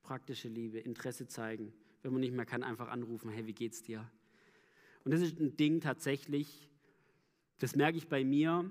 Praktische 0.04 0.48
Liebe, 0.48 0.80
Interesse 0.80 1.28
zeigen. 1.28 1.74
Wenn 2.02 2.12
man 2.12 2.22
nicht 2.22 2.34
mehr 2.34 2.46
kann, 2.46 2.64
einfach 2.64 2.90
anrufen, 2.90 3.30
hey, 3.30 3.46
wie 3.48 3.54
geht's 3.54 3.82
dir? 3.82 4.10
Und 5.04 5.12
das 5.12 5.22
ist 5.22 5.40
ein 5.40 5.58
Ding 5.58 5.82
tatsächlich, 5.82 6.70
das 7.60 7.76
merke 7.76 7.98
ich 7.98 8.08
bei 8.08 8.24
mir, 8.24 8.70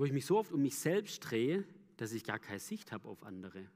wo 0.00 0.06
ich 0.06 0.12
mich 0.12 0.24
so 0.24 0.38
oft 0.38 0.50
um 0.50 0.62
mich 0.62 0.76
selbst 0.76 1.20
drehe, 1.20 1.62
dass 1.98 2.12
ich 2.12 2.24
gar 2.24 2.38
keine 2.38 2.58
Sicht 2.58 2.90
habe 2.90 3.06
auf 3.06 3.22
andere. 3.22 3.68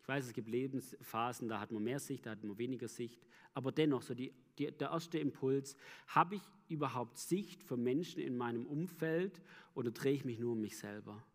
Ich 0.00 0.06
weiß, 0.06 0.26
es 0.26 0.32
gibt 0.32 0.48
Lebensphasen, 0.48 1.48
da 1.48 1.58
hat 1.58 1.72
man 1.72 1.82
mehr 1.82 1.98
Sicht, 1.98 2.26
da 2.26 2.30
hat 2.30 2.44
man 2.44 2.56
weniger 2.58 2.86
Sicht. 2.86 3.20
Aber 3.54 3.72
dennoch, 3.72 4.02
so 4.02 4.14
die, 4.14 4.32
die, 4.56 4.70
der 4.70 4.90
erste 4.90 5.18
Impuls, 5.18 5.76
habe 6.06 6.36
ich 6.36 6.42
überhaupt 6.68 7.18
Sicht 7.18 7.64
für 7.64 7.76
Menschen 7.76 8.22
in 8.22 8.36
meinem 8.36 8.66
Umfeld 8.66 9.42
oder 9.74 9.90
drehe 9.90 10.12
ich 10.12 10.24
mich 10.24 10.38
nur 10.38 10.52
um 10.52 10.60
mich 10.60 10.78
selber? 10.78 11.26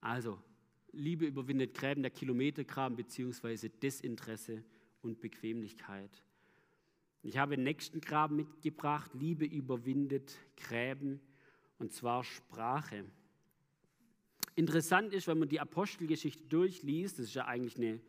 Also, 0.00 0.38
Liebe 0.92 1.26
überwindet 1.26 1.74
Gräben 1.74 2.00
der 2.00 2.10
Kilometergraben 2.10 2.96
beziehungsweise 2.96 3.68
Desinteresse 3.68 4.64
und 5.02 5.20
Bequemlichkeit. 5.20 6.22
Ich 7.22 7.36
habe 7.36 7.56
den 7.56 7.64
nächsten 7.64 8.00
Graben 8.00 8.36
mitgebracht. 8.36 9.10
Liebe 9.14 9.44
überwindet 9.44 10.38
Gräben 10.56 11.20
und 11.78 11.92
zwar 11.92 12.24
Sprache. 12.24 13.04
Interessant 14.54 15.12
ist, 15.12 15.26
wenn 15.28 15.38
man 15.38 15.48
die 15.48 15.60
Apostelgeschichte 15.60 16.44
durchliest, 16.44 17.18
das 17.18 17.26
ist 17.26 17.34
ja 17.34 17.46
eigentlich 17.46 17.76
eine 17.76 18.00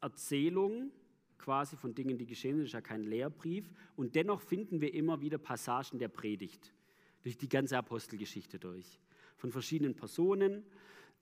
Erzählung 0.00 0.90
quasi 1.38 1.76
von 1.76 1.94
Dingen, 1.94 2.18
die 2.18 2.26
geschehen 2.26 2.56
sind, 2.56 2.62
das 2.62 2.70
ist 2.70 2.74
ja 2.74 2.80
kein 2.80 3.04
Lehrbrief. 3.04 3.70
Und 3.94 4.14
dennoch 4.14 4.40
finden 4.40 4.80
wir 4.80 4.92
immer 4.92 5.20
wieder 5.20 5.38
Passagen 5.38 5.98
der 5.98 6.08
Predigt 6.08 6.72
durch 7.22 7.36
die 7.36 7.48
ganze 7.48 7.76
Apostelgeschichte 7.78 8.58
durch, 8.58 9.00
von 9.36 9.52
verschiedenen 9.52 9.94
Personen. 9.94 10.64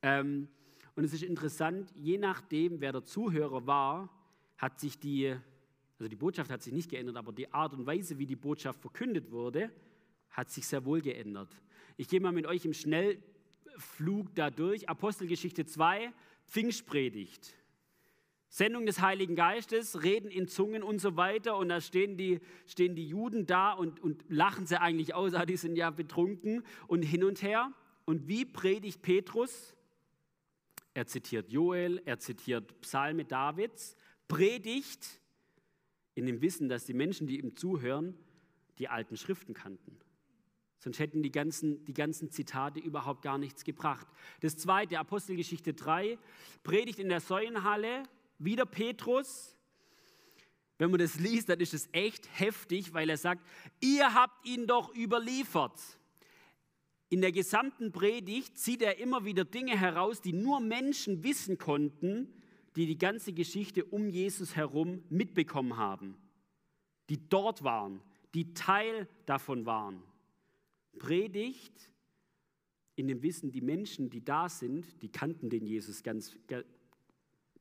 Ähm, 0.03 0.49
und 0.97 1.05
es 1.05 1.13
ist 1.13 1.23
interessant, 1.23 1.91
je 1.95 2.19
nachdem, 2.19 2.81
wer 2.81 2.93
der 2.93 3.05
Zuhörer 3.05 3.67
war, 3.67 4.09
hat 4.57 4.81
sich 4.81 4.99
die, 4.99 5.35
also 5.99 6.09
die 6.09 6.17
Botschaft 6.17 6.51
hat 6.51 6.63
sich 6.63 6.73
nicht 6.73 6.91
geändert, 6.91 7.17
aber 7.17 7.33
die 7.33 7.53
Art 7.53 7.73
und 7.73 7.87
Weise, 7.87 8.19
wie 8.19 8.27
die 8.27 8.37
Botschaft 8.37 8.81
verkündet 8.81 9.31
wurde, 9.31 9.71
hat 10.31 10.51
sich 10.51 10.67
sehr 10.67 10.85
wohl 10.85 11.01
geändert. 11.01 11.49
Ich 11.97 12.09
gehe 12.09 12.21
mal 12.21 12.33
mit 12.33 12.47
euch 12.47 12.65
im 12.65 12.75
Schnellflug 12.75 14.35
da 14.35 14.51
durch. 14.51 14.89
Apostelgeschichte 14.89 15.65
2, 15.65 16.13
Pfingstpredigt. 16.49 17.55
Sendung 18.49 18.87
des 18.87 19.01
Heiligen 19.01 19.37
Geistes, 19.37 20.03
Reden 20.03 20.31
in 20.31 20.49
Zungen 20.49 20.83
und 20.83 21.01
so 21.01 21.17
weiter. 21.17 21.57
Und 21.57 21.69
da 21.69 21.81
stehen 21.81 22.17
die, 22.17 22.41
stehen 22.67 22.95
die 22.95 23.09
Juden 23.09 23.47
da 23.47 23.73
und, 23.73 24.01
und 24.01 24.25
lachen 24.29 24.67
sie 24.67 24.81
eigentlich 24.81 25.15
aus, 25.15 25.35
ah, 25.35 25.47
die 25.47 25.57
sind 25.57 25.77
ja 25.77 25.91
betrunken 25.91 26.65
und 26.87 27.03
hin 27.03 27.25
und 27.25 27.43
her. 27.43 27.73
Und 28.05 28.29
wie 28.29 28.45
predigt 28.45 29.03
Petrus? 29.03 29.75
Er 30.93 31.07
zitiert 31.07 31.51
Joel, 31.51 32.03
er 32.05 32.19
zitiert 32.19 32.81
Psalme 32.81 33.25
Davids, 33.25 33.97
predigt 34.29 35.21
in 36.15 36.27
dem 36.27 36.41
Wissen, 36.41 36.69
dass 36.69 36.85
die 36.85 36.95
Menschen, 36.95 37.27
die 37.27 37.41
ihm 37.41 37.57
zuhören, 37.57 38.15
die 38.79 38.89
alten 38.89 39.17
Schriften 39.17 39.55
kannten. 39.55 39.99
Sonst 40.79 40.99
hätten 40.99 41.23
die 41.23 41.33
ganzen, 41.33 41.85
die 41.87 41.95
ganzen 41.95 42.31
Zitate 42.31 42.79
überhaupt 42.79 43.23
gar 43.23 43.39
nichts 43.39 43.65
gebracht. 43.65 44.07
Das 44.41 44.57
zweite, 44.57 44.99
Apostelgeschichte 44.99 45.73
3, 45.73 46.19
predigt 46.63 46.99
in 46.99 47.09
der 47.09 47.21
Säulenhalle, 47.21 48.03
wieder 48.39 48.67
Petrus. 48.67 49.57
Wenn 50.77 50.91
man 50.91 51.01
das 51.01 51.19
liest, 51.19 51.49
dann 51.49 51.61
ist 51.61 51.73
es 51.73 51.89
echt 51.93 52.29
heftig, 52.39 52.93
weil 52.93 53.09
er 53.09 53.17
sagt, 53.17 53.47
ihr 53.81 54.13
habt 54.13 54.47
ihn 54.47 54.67
doch 54.67 54.95
überliefert. 54.95 55.81
In 57.09 57.21
der 57.21 57.33
gesamten 57.33 57.93
Predigt 57.93 58.59
zieht 58.59 58.83
er 58.83 58.99
immer 58.99 59.25
wieder 59.25 59.45
Dinge 59.45 59.79
heraus, 59.79 60.21
die 60.21 60.33
nur 60.33 60.61
Menschen 60.61 61.23
wissen 61.23 61.59
konnten, 61.59 62.29
die 62.77 62.87
die 62.87 62.99
ganze 62.99 63.33
Geschichte 63.33 63.85
um 63.85 64.09
Jesus 64.09 64.57
herum 64.57 65.03
mitbekommen 65.09 65.77
haben, 65.77 66.17
die 67.09 67.29
dort 67.29 67.63
waren, 67.63 68.01
die 68.35 68.53
Teil 68.55 69.09
davon 69.27 69.67
waren. 69.67 70.03
Predigt 70.99 71.91
in 72.97 73.09
dem 73.09 73.23
Wissen, 73.23 73.51
die 73.51 73.61
Menschen, 73.61 74.11
die 74.11 74.25
da 74.25 74.49
sind, 74.49 75.03
die 75.03 75.11
kannten 75.11 75.51
den 75.51 75.67
Jesus 75.67 76.03
ganz 76.03 76.37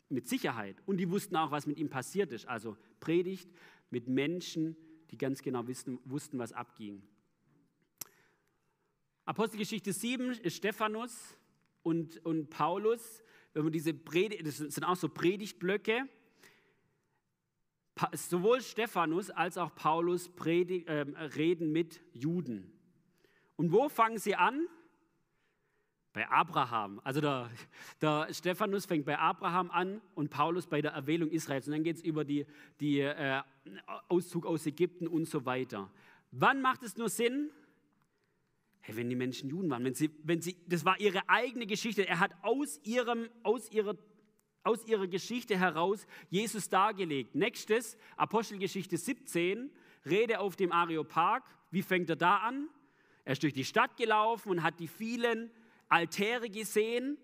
mit 0.10 0.28
Sicherheit 0.28 0.82
und 0.86 0.98
die 0.98 1.10
wussten 1.10 1.36
auch, 1.36 1.52
was 1.52 1.66
mit 1.66 1.78
ihm 1.78 1.90
passiert 1.90 2.32
ist. 2.32 2.48
Also 2.48 2.78
Predigt 3.00 3.50
mit 3.90 4.08
Menschen, 4.08 4.76
die 5.12 5.18
ganz 5.18 5.42
genau 5.42 5.68
wissen, 5.68 6.00
wussten, 6.06 6.40
was 6.40 6.54
abging. 6.54 7.04
Apostelgeschichte 9.26 9.94
7 9.94 10.32
ist 10.32 10.58
Stephanus 10.58 11.38
und, 11.82 12.24
und 12.26 12.50
Paulus. 12.50 13.24
Wenn 13.54 13.64
man 13.64 13.72
diese 13.72 13.94
Predigt, 13.94 14.46
das 14.46 14.58
sind 14.58 14.84
auch 14.84 14.96
so 14.96 15.10
Predigtblöcke. 15.10 16.08
Sowohl 18.14 18.62
Stephanus 18.62 19.30
als 19.30 19.58
auch 19.58 19.74
Paulus 19.76 20.28
predig, 20.30 20.88
äh, 20.88 21.02
reden 21.36 21.72
mit 21.72 22.02
Juden. 22.12 22.72
Und 23.56 23.72
wo 23.72 23.88
fangen 23.88 24.18
sie 24.18 24.36
an? 24.36 24.68
Bei 26.12 26.30
Abraham. 26.30 27.02
Also 27.04 27.22
der, 27.22 27.50
der 28.02 28.28
Stephanus 28.32 28.86
fängt 28.86 29.06
bei 29.06 29.18
Abraham 29.18 29.70
an 29.72 30.02
und 30.16 30.30
Paulus 30.30 30.68
bei 30.68 30.82
der 30.82 30.92
Erwählung 30.92 31.30
Israels. 31.30 31.68
Und 31.68 31.74
dann 31.74 31.84
geht 31.84 31.98
es 31.98 32.04
über 32.04 32.24
die, 32.24 32.46
die 32.80 33.00
äh, 33.00 33.42
Auszug 34.08 34.46
aus 34.46 34.66
Ägypten 34.66 35.08
und 35.08 35.26
so 35.26 35.46
weiter. 35.46 35.92
Wann 36.32 36.62
macht 36.62 36.82
es 36.84 36.98
nur 36.98 37.10
Sinn? 37.10 37.52
Hey, 38.86 38.98
wenn 38.98 39.10
die 39.10 39.16
Menschen 39.16 39.50
Juden 39.50 39.70
waren, 39.70 39.86
wenn 39.86 39.94
sie, 39.94 40.12
wenn 40.24 40.42
sie, 40.42 40.58
das 40.68 40.84
war 40.84 41.00
ihre 41.00 41.28
eigene 41.30 41.66
Geschichte. 41.66 42.06
Er 42.06 42.20
hat 42.20 42.34
aus, 42.42 42.82
ihrem, 42.84 43.30
aus, 43.42 43.72
ihrer, 43.72 43.96
aus 44.64 44.86
ihrer 44.86 45.08
Geschichte 45.08 45.58
heraus 45.58 46.06
Jesus 46.30 46.68
dargelegt. 46.68 47.34
Nächstes, 47.34 47.98
Apostelgeschichte 48.18 48.98
17, 48.98 49.72
Rede 50.06 50.42
auf 50.42 50.58
dem 50.58 50.74
Areopag. 50.74 51.44
Wie 51.72 51.82
fängt 51.82 52.10
er 52.10 52.18
da 52.18 52.38
an? 52.40 52.68
Er 53.24 53.32
ist 53.32 53.44
durch 53.44 53.54
die 53.54 53.64
Stadt 53.64 53.96
gelaufen 53.96 54.50
und 54.50 54.64
hat 54.64 54.82
die 54.82 54.90
vielen 54.90 55.50
Altäre 55.88 56.50
gesehen 56.50 57.18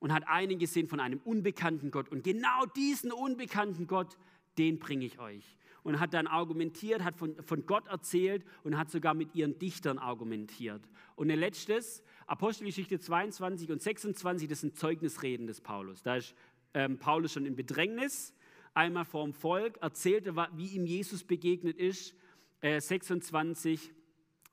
und 0.00 0.12
hat 0.12 0.28
einen 0.28 0.58
gesehen 0.58 0.86
von 0.86 1.00
einem 1.00 1.20
unbekannten 1.24 1.90
Gott. 1.90 2.10
Und 2.10 2.24
genau 2.24 2.66
diesen 2.76 3.10
unbekannten 3.10 3.86
Gott, 3.86 4.18
den 4.58 4.78
bringe 4.78 5.06
ich 5.06 5.18
euch. 5.18 5.56
Und 5.88 6.00
hat 6.00 6.12
dann 6.12 6.26
argumentiert, 6.26 7.02
hat 7.02 7.16
von, 7.16 7.34
von 7.42 7.64
Gott 7.64 7.86
erzählt 7.88 8.44
und 8.62 8.76
hat 8.76 8.90
sogar 8.90 9.14
mit 9.14 9.34
ihren 9.34 9.58
Dichtern 9.58 9.98
argumentiert. 9.98 10.82
Und 11.16 11.30
ein 11.30 11.38
letztes, 11.38 12.02
Apostelgeschichte 12.26 13.00
22 13.00 13.70
und 13.70 13.80
26, 13.80 14.48
das 14.48 14.60
sind 14.60 14.76
Zeugnisreden 14.76 15.46
des 15.46 15.60
Paulus. 15.60 16.02
Da 16.02 16.16
ist 16.16 16.34
ähm, 16.74 16.98
Paulus 16.98 17.32
schon 17.32 17.46
in 17.46 17.56
Bedrängnis, 17.56 18.34
einmal 18.74 19.06
vorm 19.06 19.32
Volk, 19.32 19.78
erzählte, 19.80 20.36
wie 20.54 20.68
ihm 20.68 20.84
Jesus 20.84 21.24
begegnet 21.24 21.78
ist. 21.78 22.14
Äh, 22.60 22.80
26 22.80 23.94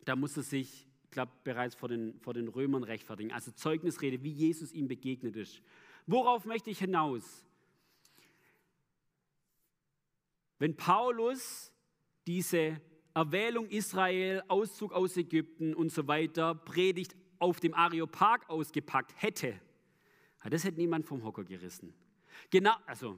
da 0.05 0.15
muss 0.15 0.37
er 0.37 0.43
sich, 0.43 0.87
ich 1.03 1.11
glaube, 1.11 1.31
bereits 1.43 1.75
vor 1.75 1.89
den, 1.89 2.19
vor 2.19 2.33
den 2.33 2.47
Römern 2.47 2.83
rechtfertigen. 2.83 3.31
Also 3.31 3.51
Zeugnisrede, 3.51 4.23
wie 4.23 4.31
Jesus 4.31 4.71
ihm 4.71 4.87
begegnet 4.87 5.35
ist. 5.35 5.61
Worauf 6.07 6.45
möchte 6.45 6.69
ich 6.69 6.79
hinaus? 6.79 7.45
Wenn 10.59 10.75
Paulus 10.75 11.71
diese 12.27 12.81
Erwählung 13.13 13.67
Israel, 13.69 14.43
Auszug 14.47 14.93
aus 14.93 15.17
Ägypten 15.17 15.73
und 15.73 15.91
so 15.91 16.07
weiter, 16.07 16.55
Predigt 16.55 17.15
auf 17.39 17.59
dem 17.59 17.73
Areopag 17.73 18.49
ausgepackt 18.49 19.13
hätte, 19.17 19.59
das 20.49 20.63
hätte 20.63 20.77
niemand 20.77 21.05
vom 21.05 21.23
Hocker 21.23 21.43
gerissen. 21.43 21.93
Genau, 22.49 22.75
also 22.85 23.17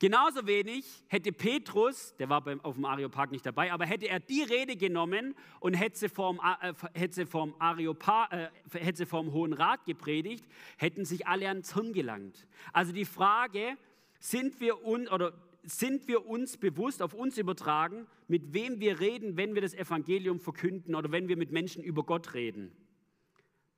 Genauso 0.00 0.46
wenig 0.46 0.84
hätte 1.06 1.32
Petrus, 1.32 2.16
der 2.16 2.28
war 2.28 2.42
beim, 2.42 2.60
auf 2.62 2.74
dem 2.74 2.84
Areopag 2.84 3.30
nicht 3.30 3.46
dabei, 3.46 3.72
aber 3.72 3.86
hätte 3.86 4.08
er 4.08 4.18
die 4.18 4.42
Rede 4.42 4.76
genommen 4.76 5.36
und 5.60 5.74
hätte 5.74 5.96
sie 5.96 6.08
vom, 6.08 6.40
äh, 6.60 6.74
hätte 6.94 7.14
sie 7.14 7.26
vom, 7.26 7.54
Areopag, 7.60 8.32
äh, 8.32 8.48
hätte 8.72 8.98
sie 8.98 9.06
vom 9.06 9.32
Hohen 9.32 9.52
Rat 9.52 9.84
gepredigt, 9.84 10.44
hätten 10.78 11.04
sich 11.04 11.28
alle 11.28 11.48
ans 11.48 11.74
Hirn 11.74 11.92
gelangt. 11.92 12.46
Also 12.72 12.92
die 12.92 13.04
Frage, 13.04 13.78
sind 14.18 14.60
wir, 14.60 14.84
un, 14.84 15.06
oder 15.06 15.32
sind 15.64 16.08
wir 16.08 16.26
uns 16.26 16.56
bewusst, 16.56 17.02
auf 17.02 17.14
uns 17.14 17.38
übertragen, 17.38 18.06
mit 18.28 18.52
wem 18.52 18.80
wir 18.80 19.00
reden, 19.00 19.36
wenn 19.36 19.54
wir 19.54 19.62
das 19.62 19.74
Evangelium 19.74 20.40
verkünden 20.40 20.94
oder 20.94 21.10
wenn 21.10 21.28
wir 21.28 21.36
mit 21.36 21.52
Menschen 21.52 21.82
über 21.82 22.04
Gott 22.04 22.34
reden? 22.34 22.72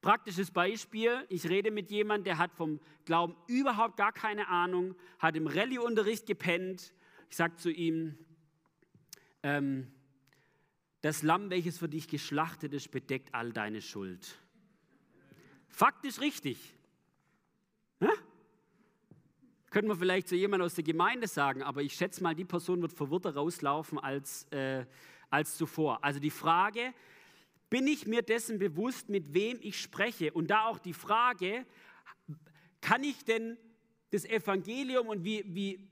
Praktisches 0.01 0.51
Beispiel, 0.51 1.25
ich 1.29 1.49
rede 1.49 1.71
mit 1.71 1.91
jemandem, 1.91 2.25
der 2.25 2.39
hat 2.39 2.53
vom 2.53 2.81
Glauben 3.05 3.35
überhaupt 3.49 3.97
gar 3.97 4.13
keine 4.13 4.49
Ahnung, 4.49 4.95
hat 5.19 5.37
im 5.37 5.47
Rallye-Unterricht 5.47 6.27
gepennt. 6.27 6.93
Ich 7.31 7.37
sage 7.37 7.57
zu 7.57 7.71
ihm, 7.71 8.17
ähm, 9.43 9.91
das 11.01 11.23
Lamm, 11.23 11.51
welches 11.51 11.79
für 11.79 11.89
dich 11.89 12.09
geschlachtet 12.09 12.73
ist, 12.73 12.91
bedeckt 12.91 13.35
all 13.35 13.53
deine 13.53 13.81
Schuld. 13.81 14.39
Faktisch 15.69 16.21
richtig. 16.21 16.75
Ja? 18.01 18.11
Könnten 19.77 19.91
wir 19.91 19.97
vielleicht 19.97 20.29
zu 20.29 20.37
jemandem 20.37 20.65
aus 20.65 20.75
der 20.75 20.85
Gemeinde 20.85 21.29
sagen, 21.29 21.63
aber 21.63 21.83
ich 21.83 21.93
schätze 21.93 22.23
mal, 22.23 22.35
die 22.35 22.47
Person 22.47 22.81
wird 22.81 22.95
verwirrter 22.95 23.35
rauslaufen 23.35 23.99
als, 23.99 24.45
äh, 24.45 24.87
als 25.29 25.59
zuvor. 25.59 26.03
Also 26.03 26.19
die 26.19 26.31
Frage, 26.31 26.95
bin 27.69 27.87
ich 27.87 28.07
mir 28.07 28.23
dessen 28.23 28.59
bewusst, 28.59 29.11
mit 29.11 29.35
wem 29.35 29.59
ich 29.61 29.79
spreche? 29.79 30.33
Und 30.33 30.49
da 30.49 30.65
auch 30.65 30.79
die 30.79 30.95
Frage, 30.95 31.67
kann 32.81 33.05
ich 33.05 33.23
denn 33.27 33.59
das 34.13 34.25
Evangelium 34.25 35.09
und 35.09 35.25
wie, 35.25 35.45
wie 35.47 35.91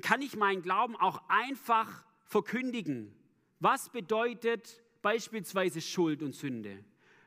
kann 0.00 0.22
ich 0.22 0.34
meinen 0.34 0.62
Glauben 0.62 0.96
auch 0.96 1.20
einfach 1.28 2.06
verkündigen? 2.24 3.14
Was 3.60 3.90
bedeutet 3.90 4.82
beispielsweise 5.02 5.82
Schuld 5.82 6.22
und 6.22 6.34
Sünde? 6.34 6.82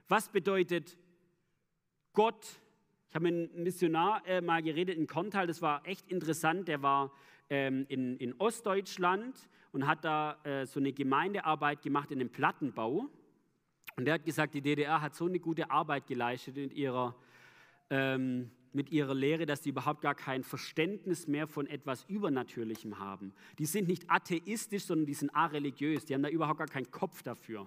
Was 0.07 0.29
bedeutet 0.29 0.97
Gott? 2.13 2.43
Ich 3.15 3.17
habe 3.17 3.31
mit 3.31 3.49
einem 3.53 3.63
Missionar 3.63 4.27
äh, 4.27 4.41
mal 4.41 4.61
geredet 4.61 4.97
in 4.97 5.07
Kontal, 5.07 5.47
das 5.47 5.61
war 5.61 5.87
echt 5.87 6.11
interessant. 6.11 6.67
Der 6.67 6.81
war 6.81 7.13
ähm, 7.49 7.85
in, 7.87 8.17
in 8.17 8.33
Ostdeutschland 8.39 9.47
und 9.71 9.87
hat 9.87 10.03
da 10.03 10.37
äh, 10.43 10.65
so 10.65 10.81
eine 10.81 10.91
Gemeindearbeit 10.91 11.81
gemacht 11.81 12.11
in 12.11 12.19
einem 12.19 12.29
Plattenbau. 12.29 13.05
Und 13.95 14.05
er 14.05 14.15
hat 14.15 14.25
gesagt, 14.25 14.53
die 14.53 14.61
DDR 14.61 14.99
hat 14.99 15.15
so 15.15 15.27
eine 15.27 15.39
gute 15.39 15.71
Arbeit 15.71 16.07
geleistet 16.07 16.57
mit 16.57 16.73
ihrer, 16.73 17.15
ähm, 17.89 18.51
mit 18.73 18.91
ihrer 18.91 19.13
Lehre, 19.13 19.45
dass 19.45 19.63
sie 19.63 19.69
überhaupt 19.69 20.01
gar 20.01 20.15
kein 20.15 20.43
Verständnis 20.43 21.25
mehr 21.25 21.47
von 21.47 21.67
etwas 21.67 22.03
Übernatürlichem 22.09 22.99
haben. 22.99 23.31
Die 23.59 23.65
sind 23.65 23.87
nicht 23.87 24.11
atheistisch, 24.11 24.83
sondern 24.83 25.05
die 25.05 25.13
sind 25.13 25.33
areligiös. 25.33 26.03
Die 26.03 26.15
haben 26.15 26.23
da 26.23 26.27
überhaupt 26.27 26.57
gar 26.59 26.67
keinen 26.67 26.91
Kopf 26.91 27.23
dafür. 27.23 27.65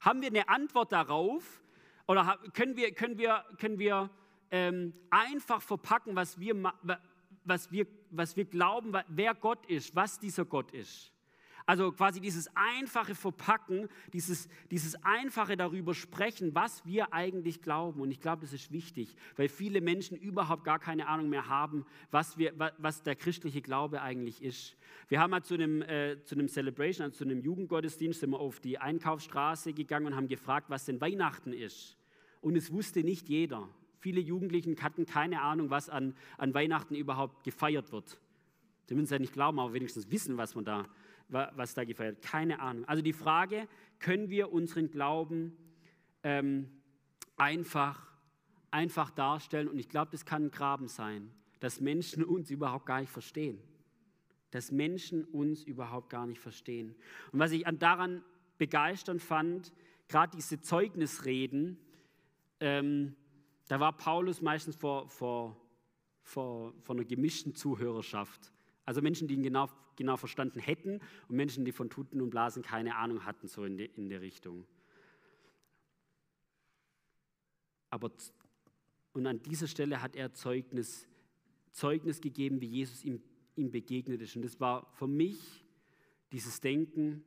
Haben 0.00 0.20
wir 0.20 0.28
eine 0.28 0.50
Antwort 0.50 0.92
darauf? 0.92 1.62
Oder 2.06 2.38
können 2.52 2.76
wir, 2.76 2.92
können 2.92 3.18
wir, 3.18 3.44
können 3.58 3.78
wir 3.78 4.10
ähm, 4.50 4.92
einfach 5.10 5.62
verpacken, 5.62 6.14
was 6.16 6.38
wir, 6.38 6.54
was, 7.44 7.70
wir, 7.70 7.86
was 8.10 8.36
wir 8.36 8.44
glauben, 8.44 8.92
wer 9.08 9.34
Gott 9.34 9.64
ist, 9.66 9.94
was 9.94 10.18
dieser 10.18 10.44
Gott 10.44 10.70
ist? 10.72 11.12
Also 11.66 11.92
quasi 11.92 12.20
dieses 12.20 12.48
einfache 12.54 13.14
Verpacken, 13.14 13.88
dieses, 14.12 14.48
dieses 14.70 14.96
einfache 15.04 15.56
darüber 15.56 15.94
sprechen, 15.94 16.54
was 16.54 16.84
wir 16.84 17.12
eigentlich 17.12 17.62
glauben. 17.62 18.00
Und 18.00 18.10
ich 18.10 18.20
glaube, 18.20 18.42
das 18.42 18.52
ist 18.52 18.72
wichtig, 18.72 19.14
weil 19.36 19.48
viele 19.48 19.80
Menschen 19.80 20.16
überhaupt 20.16 20.64
gar 20.64 20.78
keine 20.78 21.06
Ahnung 21.06 21.28
mehr 21.28 21.48
haben, 21.48 21.84
was, 22.10 22.36
wir, 22.36 22.52
was 22.78 23.02
der 23.02 23.16
christliche 23.16 23.62
Glaube 23.62 24.02
eigentlich 24.02 24.42
ist. 24.42 24.76
Wir 25.08 25.20
haben 25.20 25.30
mal 25.30 25.42
zu 25.42 25.54
einem, 25.54 25.82
äh, 25.82 26.22
zu 26.24 26.34
einem 26.34 26.48
Celebration, 26.48 27.04
also 27.04 27.18
zu 27.18 27.24
einem 27.24 27.40
Jugendgottesdienst, 27.40 28.20
sind 28.20 28.30
wir 28.30 28.40
auf 28.40 28.60
die 28.60 28.78
Einkaufsstraße 28.78 29.72
gegangen 29.72 30.06
und 30.06 30.16
haben 30.16 30.28
gefragt, 30.28 30.70
was 30.70 30.84
denn 30.84 31.00
Weihnachten 31.00 31.52
ist. 31.52 31.96
Und 32.40 32.56
es 32.56 32.72
wusste 32.72 33.04
nicht 33.04 33.28
jeder. 33.28 33.68
viele 33.98 34.20
Jugendlichen 34.20 34.76
hatten 34.82 35.06
keine 35.06 35.42
Ahnung, 35.42 35.70
was 35.70 35.88
an, 35.88 36.16
an 36.36 36.52
Weihnachten 36.54 36.96
überhaupt 36.96 37.44
gefeiert 37.44 37.92
wird. 37.92 38.18
Sie 38.86 38.94
müssen 38.94 39.04
es 39.04 39.10
ja 39.10 39.18
nicht 39.20 39.32
glauben, 39.32 39.60
aber 39.60 39.72
wenigstens 39.72 40.10
wissen, 40.10 40.36
was, 40.36 40.56
man 40.56 40.64
da, 40.64 40.88
was 41.32 41.74
da 41.74 41.84
gefeiert 41.84 42.16
wird. 42.16 42.24
Keine 42.24 42.60
Ahnung. 42.60 42.84
Also 42.84 43.02
die 43.02 43.12
Frage, 43.12 43.66
können 43.98 44.30
wir 44.30 44.52
unseren 44.52 44.90
Glauben 44.90 45.56
ähm, 46.22 46.70
einfach, 47.36 48.12
einfach 48.70 49.10
darstellen? 49.10 49.68
Und 49.68 49.78
ich 49.78 49.88
glaube, 49.88 50.10
das 50.10 50.24
kann 50.24 50.46
ein 50.46 50.50
Graben 50.50 50.88
sein, 50.88 51.30
dass 51.60 51.80
Menschen 51.80 52.24
uns 52.24 52.50
überhaupt 52.50 52.86
gar 52.86 53.00
nicht 53.00 53.10
verstehen. 53.10 53.58
Dass 54.50 54.70
Menschen 54.70 55.24
uns 55.24 55.64
überhaupt 55.64 56.10
gar 56.10 56.26
nicht 56.26 56.40
verstehen. 56.40 56.94
Und 57.32 57.38
was 57.38 57.52
ich 57.52 57.64
daran 57.78 58.22
begeisternd 58.58 59.22
fand, 59.22 59.72
gerade 60.08 60.36
diese 60.36 60.60
Zeugnisreden, 60.60 61.78
ähm, 62.60 63.16
da 63.68 63.80
war 63.80 63.96
Paulus 63.96 64.42
meistens 64.42 64.76
vor, 64.76 65.08
vor, 65.08 65.56
vor, 66.22 66.74
vor 66.80 66.94
einer 66.94 67.04
gemischten 67.04 67.54
Zuhörerschaft. 67.54 68.52
Also 68.84 69.00
Menschen, 69.00 69.28
die 69.28 69.34
ihn 69.34 69.42
genau, 69.42 69.68
genau 69.96 70.16
verstanden 70.16 70.58
hätten 70.58 71.00
und 71.28 71.36
Menschen, 71.36 71.64
die 71.64 71.72
von 71.72 71.90
Tuten 71.90 72.20
und 72.20 72.30
Blasen 72.30 72.62
keine 72.62 72.96
Ahnung 72.96 73.24
hatten, 73.24 73.46
so 73.46 73.64
in, 73.64 73.76
de, 73.76 73.90
in 73.94 74.08
der 74.08 74.20
Richtung. 74.20 74.66
Aber 77.90 78.10
und 79.12 79.26
an 79.26 79.42
dieser 79.42 79.66
Stelle 79.66 80.00
hat 80.00 80.16
er 80.16 80.32
Zeugnis, 80.32 81.06
Zeugnis 81.70 82.20
gegeben, 82.20 82.60
wie 82.60 82.66
Jesus 82.66 83.04
ihm, 83.04 83.22
ihm 83.56 83.70
begegnet 83.70 84.22
ist. 84.22 84.34
Und 84.36 84.42
das 84.42 84.58
war 84.58 84.90
für 84.94 85.06
mich 85.06 85.64
dieses 86.32 86.60
Denken, 86.60 87.24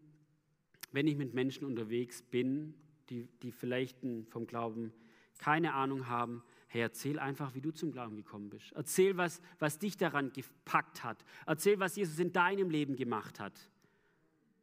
wenn 0.91 1.07
ich 1.07 1.15
mit 1.15 1.33
Menschen 1.33 1.65
unterwegs 1.65 2.23
bin, 2.23 2.73
die, 3.09 3.27
die 3.43 3.51
vielleicht 3.51 3.99
vom 4.29 4.47
Glauben 4.47 4.91
keine 5.37 5.73
Ahnung 5.73 6.07
haben, 6.07 6.43
hey, 6.75 6.81
erzähl 6.81 7.19
einfach, 7.19 7.55
wie 7.55 7.61
du 7.61 7.71
zum 7.71 7.89
Glauben 7.93 8.17
gekommen 8.17 8.49
bist. 8.49 8.73
Erzähl, 8.73 9.15
was, 9.15 9.41
was 9.59 9.79
dich 9.79 9.95
daran 9.95 10.33
gepackt 10.33 11.05
hat. 11.05 11.23
Erzähl, 11.45 11.79
was 11.79 11.95
Jesus 11.95 12.19
in 12.19 12.33
deinem 12.33 12.69
Leben 12.69 12.97
gemacht 12.97 13.39
hat. 13.39 13.53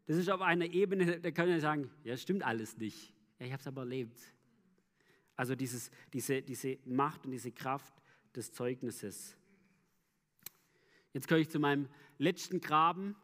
Das 0.06 0.18
ist 0.18 0.28
auf 0.28 0.42
einer 0.42 0.66
Ebene, 0.66 1.20
da 1.20 1.30
kann 1.30 1.48
ich 1.48 1.62
sagen, 1.62 1.90
ja, 2.04 2.14
stimmt 2.18 2.42
alles 2.42 2.76
nicht. 2.76 3.14
Ja, 3.38 3.46
ich 3.46 3.52
habe 3.52 3.62
es 3.62 3.66
aber 3.66 3.80
erlebt. 3.80 4.20
Also 5.36 5.54
dieses, 5.54 5.90
diese, 6.12 6.42
diese 6.42 6.76
Macht 6.84 7.24
und 7.24 7.30
diese 7.30 7.50
Kraft 7.50 7.94
des 8.36 8.52
Zeugnisses. 8.52 9.34
Jetzt 11.14 11.28
komme 11.28 11.40
ich 11.40 11.48
zu 11.48 11.60
meinem 11.60 11.88
letzten 12.18 12.60
Graben, 12.60 13.16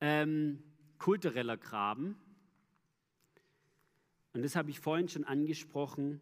ähm, 0.00 0.64
kultureller 0.98 1.56
Graben. 1.56 2.16
Und 4.32 4.42
das 4.42 4.56
habe 4.56 4.68
ich 4.68 4.80
vorhin 4.80 5.08
schon 5.08 5.22
angesprochen. 5.22 6.20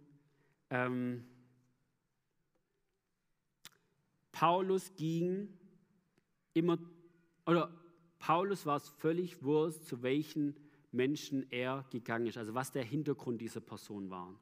Ähm, 0.68 1.24
Paulus 4.38 4.94
ging 4.96 5.48
immer, 6.52 6.78
oder 7.46 7.72
Paulus 8.18 8.66
war 8.66 8.76
es 8.76 8.86
völlig 8.86 9.42
wurscht, 9.42 9.84
zu 9.84 10.02
welchen 10.02 10.54
Menschen 10.92 11.50
er 11.50 11.86
gegangen 11.90 12.26
ist, 12.26 12.36
also 12.36 12.52
was 12.52 12.70
der 12.70 12.84
Hintergrund 12.84 13.40
dieser 13.40 13.62
Person 13.62 14.10
war. 14.10 14.38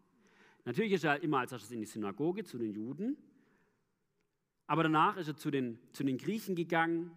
Natürlich 0.65 0.95
ist 0.95 1.05
er 1.05 1.23
immer 1.23 1.39
als 1.39 1.53
erstes 1.53 1.71
in 1.71 1.79
die 1.79 1.87
Synagoge 1.87 2.43
zu 2.43 2.59
den 2.59 2.73
Juden, 2.73 3.17
aber 4.67 4.83
danach 4.83 5.17
ist 5.17 5.29
er 5.29 5.37
zu 5.37 5.53
den, 5.53 5.79
zu 5.93 6.03
den 6.03 6.19
Griechen 6.19 6.57
gegangen, 6.57 7.13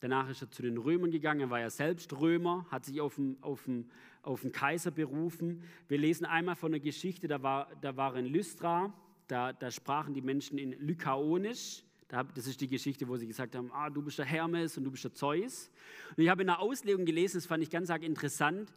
danach 0.00 0.28
ist 0.28 0.42
er 0.42 0.50
zu 0.50 0.62
den 0.62 0.78
Römern 0.78 1.12
gegangen, 1.12 1.42
er 1.42 1.50
war 1.50 1.60
ja 1.60 1.70
selbst 1.70 2.12
Römer, 2.18 2.66
hat 2.68 2.84
sich 2.84 3.00
auf 3.00 3.14
den, 3.14 3.40
auf 3.44 3.62
den, 3.62 3.88
auf 4.22 4.40
den 4.40 4.50
Kaiser 4.50 4.90
berufen. 4.90 5.62
Wir 5.86 5.98
lesen 5.98 6.26
einmal 6.26 6.56
von 6.56 6.72
einer 6.72 6.80
Geschichte, 6.80 7.28
da 7.28 7.44
war, 7.44 7.70
da 7.80 7.96
war 7.96 8.16
in 8.16 8.26
Lystra, 8.26 8.92
da, 9.26 9.52
da 9.52 9.70
sprachen 9.70 10.14
die 10.14 10.22
Menschen 10.22 10.58
in 10.58 10.72
Lykaonisch. 10.72 11.82
Das 12.08 12.46
ist 12.46 12.60
die 12.60 12.68
Geschichte, 12.68 13.08
wo 13.08 13.16
sie 13.16 13.26
gesagt 13.26 13.56
haben, 13.56 13.70
ah, 13.72 13.90
du 13.90 14.00
bist 14.00 14.18
der 14.18 14.26
Hermes 14.26 14.78
und 14.78 14.84
du 14.84 14.90
bist 14.92 15.04
der 15.04 15.12
Zeus. 15.12 15.70
Und 16.16 16.22
ich 16.22 16.28
habe 16.28 16.42
in 16.42 16.46
der 16.46 16.60
Auslegung 16.60 17.04
gelesen, 17.04 17.38
das 17.38 17.46
fand 17.46 17.62
ich 17.62 17.70
ganz 17.70 17.90
arg 17.90 18.04
interessant, 18.04 18.72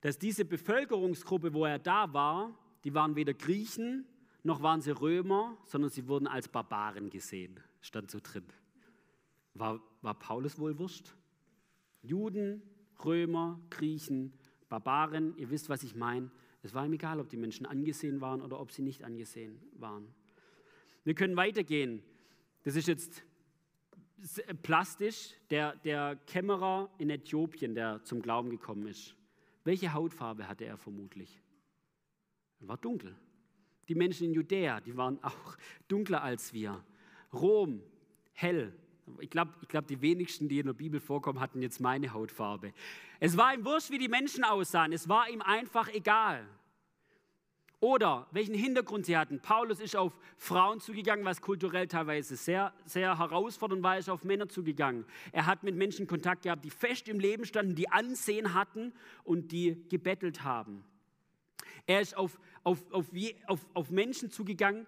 dass 0.00 0.18
diese 0.18 0.44
Bevölkerungsgruppe, 0.44 1.52
wo 1.52 1.64
er 1.64 1.80
da 1.80 2.12
war, 2.12 2.56
die 2.84 2.94
waren 2.94 3.16
weder 3.16 3.34
Griechen 3.34 4.06
noch 4.46 4.62
waren 4.62 4.80
sie 4.80 4.92
Römer, 4.92 5.58
sondern 5.64 5.90
sie 5.90 6.06
wurden 6.06 6.28
als 6.28 6.46
Barbaren 6.46 7.10
gesehen, 7.10 7.58
stand 7.80 8.12
so 8.12 8.20
drin. 8.22 8.44
War, 9.54 9.80
war 10.02 10.14
Paulus 10.14 10.56
wohl 10.58 10.78
wurscht? 10.78 11.16
Juden, 12.02 12.62
Römer, 13.04 13.60
Griechen, 13.70 14.32
Barbaren, 14.68 15.36
ihr 15.36 15.50
wisst, 15.50 15.68
was 15.68 15.82
ich 15.82 15.96
meine. 15.96 16.30
Es 16.66 16.74
war 16.74 16.84
ihm 16.84 16.92
egal, 16.94 17.20
ob 17.20 17.28
die 17.28 17.36
Menschen 17.36 17.64
angesehen 17.64 18.20
waren 18.20 18.42
oder 18.42 18.58
ob 18.58 18.72
sie 18.72 18.82
nicht 18.82 19.04
angesehen 19.04 19.60
waren. 19.74 20.12
Wir 21.04 21.14
können 21.14 21.36
weitergehen. 21.36 22.02
Das 22.64 22.74
ist 22.74 22.88
jetzt 22.88 23.24
plastisch. 24.64 25.34
Der, 25.50 25.76
der 25.76 26.16
Kämmerer 26.26 26.90
in 26.98 27.10
Äthiopien, 27.10 27.76
der 27.76 28.02
zum 28.02 28.20
Glauben 28.20 28.50
gekommen 28.50 28.88
ist. 28.88 29.14
Welche 29.62 29.92
Hautfarbe 29.92 30.48
hatte 30.48 30.64
er 30.64 30.76
vermutlich? 30.76 31.40
Er 32.58 32.66
war 32.66 32.78
dunkel. 32.78 33.14
Die 33.86 33.94
Menschen 33.94 34.26
in 34.26 34.32
Judäa, 34.34 34.80
die 34.80 34.96
waren 34.96 35.18
auch 35.22 35.56
dunkler 35.86 36.24
als 36.24 36.52
wir. 36.52 36.84
Rom, 37.32 37.80
hell. 38.32 38.72
Ich 39.20 39.30
glaube, 39.30 39.52
ich 39.62 39.68
glaub, 39.68 39.86
die 39.86 40.00
wenigsten, 40.00 40.48
die 40.48 40.58
in 40.58 40.66
der 40.66 40.72
Bibel 40.72 41.00
vorkommen, 41.00 41.40
hatten 41.40 41.62
jetzt 41.62 41.80
meine 41.80 42.12
Hautfarbe. 42.12 42.72
Es 43.20 43.36
war 43.36 43.54
ihm 43.54 43.64
wurscht, 43.64 43.90
wie 43.90 43.98
die 43.98 44.08
Menschen 44.08 44.44
aussahen. 44.44 44.92
Es 44.92 45.08
war 45.08 45.28
ihm 45.28 45.42
einfach 45.42 45.88
egal. 45.88 46.46
Oder 47.78 48.26
welchen 48.30 48.54
Hintergrund 48.54 49.04
sie 49.04 49.16
hatten. 49.16 49.40
Paulus 49.40 49.80
ist 49.80 49.96
auf 49.96 50.18
Frauen 50.38 50.80
zugegangen, 50.80 51.24
was 51.24 51.42
kulturell 51.42 51.86
teilweise 51.86 52.34
sehr, 52.34 52.72
sehr 52.86 53.18
herausfordernd 53.18 53.82
war, 53.82 53.98
ist 53.98 54.08
auf 54.08 54.24
Männer 54.24 54.48
zugegangen. 54.48 55.04
Er 55.30 55.46
hat 55.46 55.62
mit 55.62 55.76
Menschen 55.76 56.06
Kontakt 56.06 56.42
gehabt, 56.42 56.64
die 56.64 56.70
fest 56.70 57.06
im 57.06 57.20
Leben 57.20 57.44
standen, 57.44 57.74
die 57.74 57.88
Ansehen 57.90 58.54
hatten 58.54 58.94
und 59.24 59.52
die 59.52 59.86
gebettelt 59.90 60.42
haben. 60.42 60.84
Er 61.86 62.00
ist 62.00 62.16
auf, 62.16 62.40
auf, 62.64 62.82
auf, 62.90 63.06
auf, 63.46 63.60
auf 63.74 63.90
Menschen 63.90 64.30
zugegangen, 64.30 64.86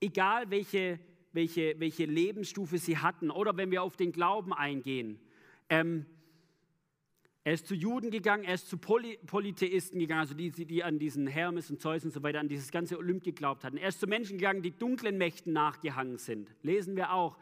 egal 0.00 0.50
welche, 0.50 1.00
welche, 1.36 1.78
welche 1.78 2.04
Lebensstufe 2.04 2.78
sie 2.78 2.98
hatten. 2.98 3.30
Oder 3.30 3.56
wenn 3.56 3.70
wir 3.70 3.84
auf 3.84 3.96
den 3.96 4.10
Glauben 4.10 4.52
eingehen. 4.52 5.20
Ähm, 5.68 6.06
er 7.46 7.52
ist 7.52 7.68
zu 7.68 7.76
Juden 7.76 8.10
gegangen, 8.10 8.42
er 8.42 8.54
ist 8.54 8.68
zu 8.68 8.76
Poly 8.76 9.18
Polytheisten 9.24 10.00
gegangen, 10.00 10.18
also 10.18 10.34
die, 10.34 10.50
die 10.50 10.82
an 10.82 10.98
diesen 10.98 11.28
Hermes 11.28 11.70
und 11.70 11.80
Zeus 11.80 12.04
und 12.04 12.12
so 12.12 12.24
weiter, 12.24 12.40
an 12.40 12.48
dieses 12.48 12.72
ganze 12.72 12.98
Olymp 12.98 13.22
geglaubt 13.22 13.62
hatten. 13.62 13.76
Er 13.76 13.90
ist 13.90 14.00
zu 14.00 14.08
Menschen 14.08 14.38
gegangen, 14.38 14.62
die 14.62 14.76
dunklen 14.76 15.16
Mächten 15.16 15.52
nachgehangen 15.52 16.18
sind. 16.18 16.52
Lesen 16.62 16.96
wir 16.96 17.12
auch. 17.12 17.38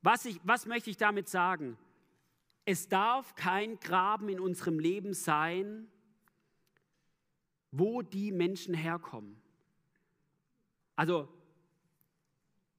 Was, 0.00 0.26
ich, 0.26 0.38
was 0.44 0.64
möchte 0.66 0.90
ich 0.90 0.96
damit 0.96 1.28
sagen? 1.28 1.76
Es 2.64 2.88
darf 2.88 3.34
kein 3.34 3.80
Graben 3.80 4.28
in 4.28 4.38
unserem 4.38 4.78
Leben 4.78 5.12
sein, 5.12 5.88
wo 7.72 8.02
die 8.02 8.30
Menschen 8.30 8.74
herkommen. 8.74 9.42
Also 10.94 11.28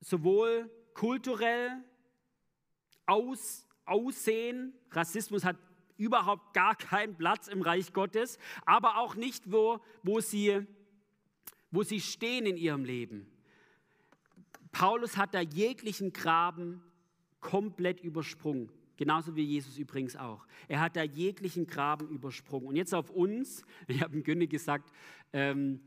sowohl 0.02 0.70
kulturell, 0.94 1.84
aus, 3.06 3.68
Aussehen, 3.86 4.74
Rassismus 4.92 5.44
hat 5.44 5.58
überhaupt 5.98 6.54
gar 6.54 6.76
keinen 6.76 7.16
Platz 7.16 7.48
im 7.48 7.62
Reich 7.62 7.94
Gottes, 7.94 8.38
aber 8.66 8.98
auch 8.98 9.16
nicht, 9.16 9.52
wo, 9.52 9.80
wo, 10.04 10.20
sie, 10.20 10.66
wo 11.72 11.84
sie 11.84 12.00
stehen 12.00 12.46
in 12.46 12.58
ihrem 12.58 12.86
Leben. 12.86 13.28
Paulus 14.72 15.18
hat 15.18 15.34
da 15.34 15.42
jeglichen 15.42 16.14
Graben 16.14 16.82
komplett 17.40 18.00
übersprungen. 18.02 18.72
Genauso 18.98 19.36
wie 19.36 19.44
Jesus 19.44 19.78
übrigens 19.78 20.16
auch. 20.16 20.46
Er 20.68 20.80
hat 20.80 20.96
da 20.96 21.04
jeglichen 21.04 21.66
Graben 21.66 22.08
übersprungen. 22.10 22.68
Und 22.68 22.76
jetzt 22.76 22.94
auf 22.94 23.10
uns, 23.10 23.64
ich 23.88 24.02
habe 24.02 24.12
dem 24.12 24.24
Günni 24.24 24.48
gesagt, 24.48 24.92
ähm, 25.34 25.82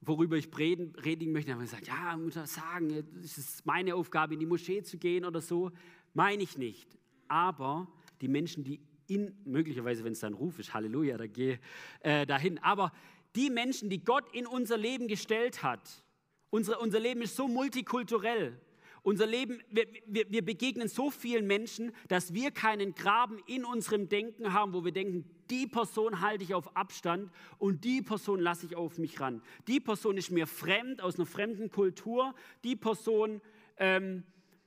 worüber 0.00 0.36
ich 0.36 0.48
reden, 0.56 0.94
reden 1.04 1.32
möchte, 1.32 1.52
habe 1.52 1.64
ich 1.64 1.70
gesagt, 1.70 1.88
ja, 1.88 2.16
muss 2.16 2.36
ich 2.36 2.46
sagen, 2.46 3.04
es 3.22 3.38
ist 3.38 3.66
meine 3.66 3.94
Aufgabe, 3.94 4.34
in 4.34 4.40
die 4.40 4.46
Moschee 4.46 4.82
zu 4.82 4.98
gehen 4.98 5.24
oder 5.24 5.40
so. 5.40 5.70
Meine 6.14 6.42
ich 6.42 6.56
nicht. 6.56 6.98
Aber 7.28 7.86
die 8.20 8.28
Menschen, 8.28 8.64
die 8.64 8.80
in, 9.06 9.34
möglicherweise, 9.44 10.04
wenn 10.04 10.12
es 10.12 10.20
dann 10.20 10.34
Ruf 10.34 10.58
ist, 10.58 10.72
Halleluja, 10.72 11.18
da 11.18 11.26
gehe 11.26 11.58
äh, 12.00 12.26
dahin. 12.26 12.58
Aber 12.60 12.92
die 13.36 13.50
Menschen, 13.50 13.90
die 13.90 14.02
Gott 14.02 14.24
in 14.32 14.46
unser 14.46 14.76
Leben 14.76 15.08
gestellt 15.08 15.62
hat, 15.62 16.04
unsere, 16.50 16.78
unser 16.78 17.00
Leben 17.00 17.22
ist 17.22 17.36
so 17.36 17.48
multikulturell. 17.48 18.58
Unser 19.02 19.26
Leben, 19.26 19.62
wir, 19.70 19.86
wir, 20.06 20.30
wir 20.30 20.44
begegnen 20.44 20.88
so 20.88 21.10
vielen 21.10 21.46
Menschen, 21.46 21.92
dass 22.08 22.34
wir 22.34 22.50
keinen 22.50 22.94
Graben 22.94 23.38
in 23.46 23.64
unserem 23.64 24.08
Denken 24.08 24.52
haben, 24.52 24.74
wo 24.74 24.84
wir 24.84 24.92
denken, 24.92 25.24
die 25.50 25.66
Person 25.66 26.20
halte 26.20 26.44
ich 26.44 26.54
auf 26.54 26.76
Abstand 26.76 27.30
und 27.58 27.84
die 27.84 28.02
Person 28.02 28.40
lasse 28.40 28.66
ich 28.66 28.76
auf 28.76 28.98
mich 28.98 29.20
ran. 29.20 29.42
Die 29.66 29.80
Person 29.80 30.16
ist 30.16 30.30
mir 30.30 30.46
fremd, 30.46 31.02
aus 31.02 31.16
einer 31.16 31.26
fremden 31.26 31.70
Kultur. 31.70 32.34
Die 32.64 32.76
Person, 32.76 33.40
ähm, 33.76 34.24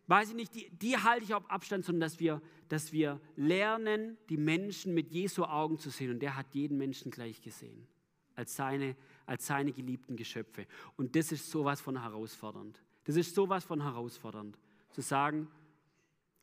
weiß 0.07 0.29
ich 0.29 0.35
nicht, 0.35 0.55
die, 0.55 0.69
die 0.69 0.97
halte 0.97 1.23
ich 1.23 1.33
auf 1.33 1.49
Abstand, 1.49 1.85
sondern 1.85 2.01
dass 2.01 2.19
wir, 2.19 2.41
dass 2.67 2.91
wir 2.91 3.19
lernen, 3.35 4.17
die 4.29 4.37
Menschen 4.37 4.93
mit 4.93 5.11
Jesu 5.11 5.43
Augen 5.43 5.77
zu 5.77 5.89
sehen. 5.89 6.11
Und 6.11 6.19
der 6.19 6.35
hat 6.35 6.53
jeden 6.53 6.77
Menschen 6.77 7.11
gleich 7.11 7.41
gesehen, 7.41 7.87
als 8.35 8.55
seine, 8.55 8.95
als 9.25 9.47
seine 9.47 9.71
geliebten 9.71 10.15
Geschöpfe. 10.15 10.67
Und 10.97 11.15
das 11.15 11.31
ist 11.31 11.49
sowas 11.49 11.81
von 11.81 12.01
herausfordernd. 12.01 12.81
Das 13.05 13.15
ist 13.15 13.35
sowas 13.35 13.65
von 13.65 13.81
herausfordernd, 13.81 14.57
zu 14.91 15.01
sagen, 15.01 15.47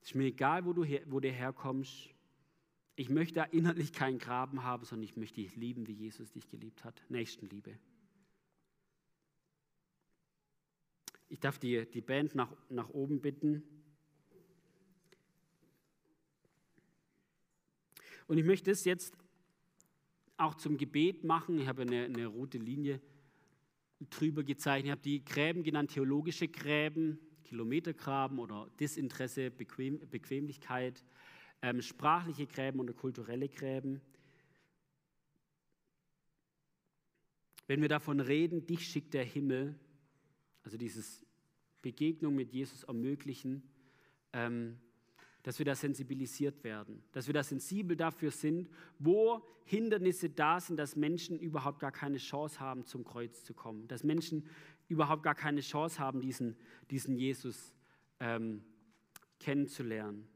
es 0.03 0.09
ist 0.09 0.15
mir 0.15 0.27
egal, 0.27 0.65
wo 0.65 0.73
du, 0.73 0.85
her, 0.85 1.03
wo 1.07 1.21
du 1.21 1.31
herkommst. 1.31 2.11
Ich 3.01 3.09
möchte 3.09 3.37
da 3.37 3.45
innerlich 3.45 3.95
keinen 3.95 4.19
Graben 4.19 4.63
haben, 4.63 4.85
sondern 4.85 5.05
ich 5.05 5.17
möchte 5.17 5.37
dich 5.37 5.57
lieben, 5.57 5.87
wie 5.87 5.95
Jesus 5.95 6.33
dich 6.33 6.47
geliebt 6.51 6.85
hat. 6.85 7.03
Nächstenliebe. 7.09 7.79
Ich 11.31 11.41
darf 11.41 11.59
die, 11.59 11.91
die 11.91 12.03
Band 12.03 12.35
nach, 12.35 12.55
nach 12.69 12.91
oben 12.91 13.23
bitten. 13.23 13.63
Und 18.27 18.37
ich 18.37 18.45
möchte 18.45 18.71
es 18.71 18.85
jetzt 18.85 19.17
auch 20.37 20.57
zum 20.57 20.77
Gebet 20.77 21.25
machen. 21.25 21.59
Ich 21.59 21.69
habe 21.69 21.81
eine, 21.81 22.05
eine 22.05 22.27
rote 22.27 22.59
Linie 22.59 23.01
drüber 24.11 24.45
gezeichnet. 24.45 24.85
Ich 24.85 24.91
habe 24.91 25.01
die 25.01 25.25
Gräben 25.25 25.63
genannt, 25.63 25.93
theologische 25.93 26.49
Gräben, 26.49 27.19
Kilometergraben 27.45 28.39
oder 28.39 28.69
Desinteresse, 28.79 29.51
Bequem, 29.51 30.07
Bequemlichkeit, 30.11 31.03
ähm, 31.63 31.83
sprachliche 31.83 32.47
Gräben 32.47 32.81
oder 32.81 32.93
kulturelle 32.93 33.49
Gräben. 33.49 34.01
Wenn 37.67 37.83
wir 37.83 37.89
davon 37.89 38.21
reden, 38.21 38.67
dich 38.67 38.87
schickt 38.87 39.15
der 39.15 39.25
Himmel, 39.25 39.79
also 40.65 40.77
dieses 40.77 41.25
Begegnung 41.83 42.35
mit 42.35 42.53
Jesus 42.53 42.85
ermöglichen, 42.85 43.63
ähm, 44.33 44.79
dass 45.43 45.59
wir 45.59 45.65
da 45.65 45.75
sensibilisiert 45.75 46.63
werden, 46.65 47.03
dass 47.13 47.27
wir 47.27 47.35
da 47.35 47.43
sensibel 47.43 47.97
dafür 47.97 48.31
sind, 48.31 48.69
wo 48.99 49.43
Hindernisse 49.65 50.29
da 50.29 50.61
sind, 50.61 50.77
dass 50.77 50.97
Menschen 50.97 51.39
überhaupt 51.39 51.79
gar 51.79 51.93
keine 51.93 52.19
Chance 52.19 52.61
haben, 52.61 52.85
zum 52.85 53.05
Kreuz 53.05 53.45
zu 53.45 53.55
kommen, 53.55 53.89
dass 53.89 54.05
Menschen 54.05 54.47
überhaupt 54.89 55.23
gar 55.23 55.35
keine 55.35 55.61
Chance 55.61 55.99
haben, 55.99 56.21
diesen, 56.21 56.57
diesen 56.91 57.17
Jesus 57.17 57.73
ähm, 58.19 58.65
kennenzulernen. 59.39 60.29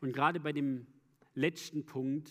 Und 0.00 0.12
gerade 0.12 0.40
bei 0.40 0.52
dem 0.52 0.86
letzten 1.34 1.84
Punkt, 1.84 2.30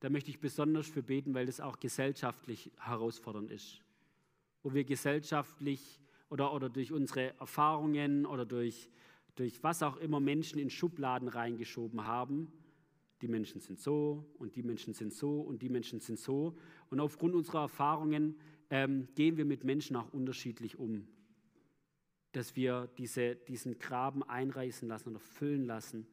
da 0.00 0.10
möchte 0.10 0.30
ich 0.30 0.40
besonders 0.40 0.86
für 0.88 1.02
beten, 1.02 1.34
weil 1.34 1.46
das 1.46 1.60
auch 1.60 1.78
gesellschaftlich 1.78 2.70
herausfordernd 2.78 3.50
ist 3.50 3.82
wo 4.66 4.74
wir 4.74 4.82
gesellschaftlich 4.82 6.00
oder, 6.28 6.52
oder 6.52 6.68
durch 6.68 6.90
unsere 6.90 7.38
Erfahrungen 7.38 8.26
oder 8.26 8.44
durch, 8.44 8.90
durch 9.36 9.62
was 9.62 9.80
auch 9.84 9.96
immer 9.98 10.18
Menschen 10.18 10.58
in 10.58 10.70
Schubladen 10.70 11.28
reingeschoben 11.28 12.04
haben. 12.04 12.50
Die 13.22 13.28
Menschen 13.28 13.60
sind 13.60 13.78
so 13.78 14.26
und 14.38 14.56
die 14.56 14.64
Menschen 14.64 14.92
sind 14.92 15.12
so 15.12 15.40
und 15.40 15.62
die 15.62 15.68
Menschen 15.68 16.00
sind 16.00 16.18
so. 16.18 16.56
Und 16.90 16.98
aufgrund 16.98 17.36
unserer 17.36 17.60
Erfahrungen 17.60 18.34
ähm, 18.68 19.06
gehen 19.14 19.36
wir 19.36 19.44
mit 19.44 19.62
Menschen 19.62 19.94
auch 19.94 20.12
unterschiedlich 20.12 20.76
um. 20.80 21.06
Dass 22.32 22.56
wir 22.56 22.88
diese, 22.98 23.36
diesen 23.36 23.78
Graben 23.78 24.24
einreißen 24.24 24.88
lassen 24.88 25.10
oder 25.10 25.20
füllen 25.20 25.64
lassen 25.64 26.08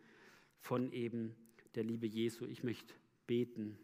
von 0.64 0.93
eben 0.93 1.36
der 1.76 1.84
Liebe 1.84 2.07
Jesu. 2.07 2.45
Ich 2.45 2.64
möchte 2.64 2.93
beten. 3.28 3.78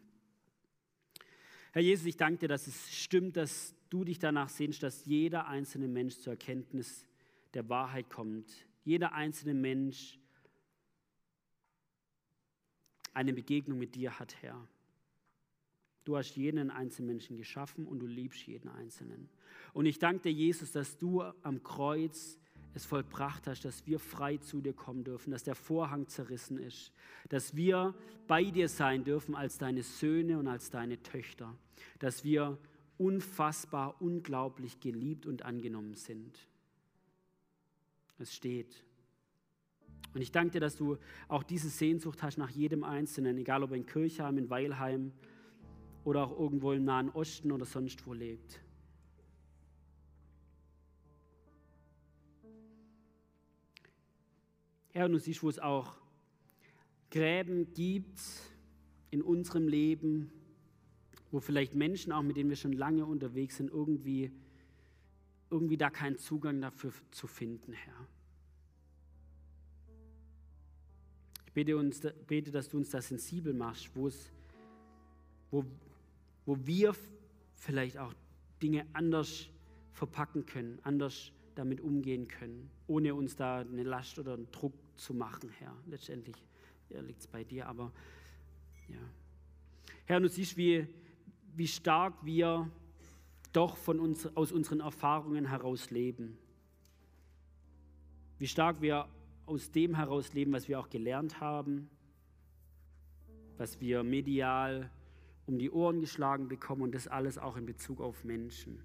Herr 1.73 1.81
Jesus, 1.81 2.05
ich 2.05 2.15
danke 2.15 2.39
dir, 2.39 2.47
dass 2.47 2.67
es 2.67 2.95
stimmt, 2.95 3.35
dass 3.35 3.75
du 3.89 4.05
dich 4.05 4.17
danach 4.17 4.47
sehnst, 4.47 4.81
dass 4.81 5.05
jeder 5.05 5.47
einzelne 5.47 5.89
Mensch 5.89 6.17
zur 6.19 6.33
Erkenntnis 6.33 7.05
der 7.53 7.67
Wahrheit 7.67 8.09
kommt. 8.09 8.49
Jeder 8.85 9.13
einzelne 9.13 9.53
Mensch 9.53 10.17
eine 13.13 13.33
Begegnung 13.33 13.77
mit 13.77 13.95
dir 13.95 14.17
hat, 14.17 14.41
Herr. 14.41 14.65
Du 16.05 16.15
hast 16.15 16.37
jeden 16.37 16.71
einzelnen 16.71 17.07
Menschen 17.07 17.37
geschaffen 17.37 17.85
und 17.85 17.99
du 17.99 18.07
liebst 18.07 18.47
jeden 18.47 18.69
Einzelnen. 18.69 19.29
Und 19.73 19.85
ich 19.85 19.99
danke 19.99 20.23
dir, 20.23 20.31
Jesus, 20.31 20.71
dass 20.71 20.97
du 20.97 21.21
am 21.21 21.61
Kreuz 21.61 22.39
es 22.73 22.85
vollbracht 22.85 23.47
hast, 23.47 23.65
dass 23.65 23.85
wir 23.87 23.99
frei 23.99 24.37
zu 24.37 24.61
dir 24.61 24.73
kommen 24.73 25.03
dürfen, 25.03 25.31
dass 25.31 25.43
der 25.43 25.55
Vorhang 25.55 26.07
zerrissen 26.07 26.57
ist, 26.57 26.91
dass 27.29 27.55
wir 27.55 27.95
bei 28.27 28.43
dir 28.43 28.69
sein 28.69 29.03
dürfen 29.03 29.35
als 29.35 29.57
deine 29.57 29.83
Söhne 29.83 30.37
und 30.37 30.47
als 30.47 30.69
deine 30.69 31.01
Töchter, 31.01 31.55
dass 31.99 32.23
wir 32.23 32.57
unfassbar, 32.97 34.01
unglaublich 34.01 34.79
geliebt 34.79 35.25
und 35.25 35.43
angenommen 35.43 35.95
sind. 35.95 36.47
Es 38.19 38.35
steht. 38.35 38.83
Und 40.13 40.21
ich 40.21 40.31
danke 40.31 40.53
dir, 40.53 40.59
dass 40.59 40.75
du 40.75 40.97
auch 41.27 41.43
diese 41.43 41.69
Sehnsucht 41.69 42.21
hast 42.23 42.37
nach 42.37 42.49
jedem 42.49 42.83
Einzelnen, 42.83 43.37
egal 43.37 43.63
ob 43.63 43.71
in 43.71 43.85
Kirchheim, 43.85 44.37
in 44.37 44.49
Weilheim 44.49 45.11
oder 46.03 46.23
auch 46.23 46.37
irgendwo 46.37 46.73
im 46.73 46.83
Nahen 46.83 47.09
Osten 47.09 47.51
oder 47.51 47.65
sonst 47.65 48.05
wo 48.05 48.13
lebt. 48.13 48.59
Herr, 54.91 55.05
und 55.05 55.11
du 55.13 55.19
siehst, 55.19 55.43
wo 55.43 55.49
es 55.49 55.59
auch 55.59 55.95
Gräben 57.11 57.73
gibt 57.73 58.19
in 59.11 59.21
unserem 59.21 59.67
Leben, 59.67 60.31
wo 61.31 61.39
vielleicht 61.39 61.75
Menschen, 61.75 62.11
auch 62.11 62.23
mit 62.23 62.37
denen 62.37 62.49
wir 62.49 62.55
schon 62.55 62.73
lange 62.73 63.05
unterwegs 63.05 63.57
sind, 63.57 63.69
irgendwie, 63.69 64.31
irgendwie 65.49 65.77
da 65.77 65.89
keinen 65.89 66.17
Zugang 66.17 66.59
dafür 66.61 66.91
zu 67.11 67.27
finden, 67.27 67.73
Herr. 67.73 68.07
Ich 71.45 71.53
bete, 71.53 71.77
uns, 71.77 72.01
bete, 72.27 72.51
dass 72.51 72.69
du 72.69 72.77
uns 72.77 72.89
da 72.89 73.01
sensibel 73.01 73.53
machst, 73.53 73.95
wo, 73.95 74.07
es, 74.07 74.31
wo, 75.51 75.65
wo 76.45 76.57
wir 76.65 76.95
vielleicht 77.55 77.97
auch 77.97 78.13
Dinge 78.61 78.85
anders 78.93 79.49
verpacken 79.91 80.45
können, 80.45 80.79
anders 80.83 81.31
damit 81.59 81.81
umgehen 81.81 82.27
können, 82.27 82.71
ohne 82.87 83.13
uns 83.13 83.35
da 83.35 83.59
eine 83.59 83.83
Last 83.83 84.17
oder 84.17 84.33
einen 84.33 84.49
Druck 84.51 84.73
zu 84.95 85.13
machen, 85.13 85.49
Herr. 85.59 85.75
Letztendlich 85.87 86.37
ja, 86.89 87.01
liegt 87.01 87.19
es 87.19 87.27
bei 87.27 87.43
dir, 87.43 87.67
aber 87.67 87.91
ja. 88.87 88.97
Herr, 90.05 90.21
du 90.21 90.29
siehst, 90.29 90.55
wie, 90.55 90.87
wie 91.55 91.67
stark 91.67 92.13
wir 92.23 92.71
doch 93.51 93.75
von 93.75 93.99
uns, 93.99 94.25
aus 94.37 94.53
unseren 94.53 94.79
Erfahrungen 94.79 95.45
heraus 95.45 95.91
leben. 95.91 96.37
Wie 98.37 98.47
stark 98.47 98.81
wir 98.81 99.09
aus 99.45 99.69
dem 99.71 99.95
heraus 99.95 100.33
leben, 100.33 100.53
was 100.53 100.69
wir 100.69 100.79
auch 100.79 100.89
gelernt 100.89 101.41
haben, 101.41 101.89
was 103.57 103.81
wir 103.81 104.03
medial 104.03 104.89
um 105.45 105.59
die 105.59 105.71
Ohren 105.71 105.99
geschlagen 105.99 106.47
bekommen 106.47 106.83
und 106.83 106.95
das 106.95 107.07
alles 107.07 107.37
auch 107.37 107.57
in 107.57 107.65
Bezug 107.65 107.99
auf 107.99 108.23
Menschen. 108.23 108.81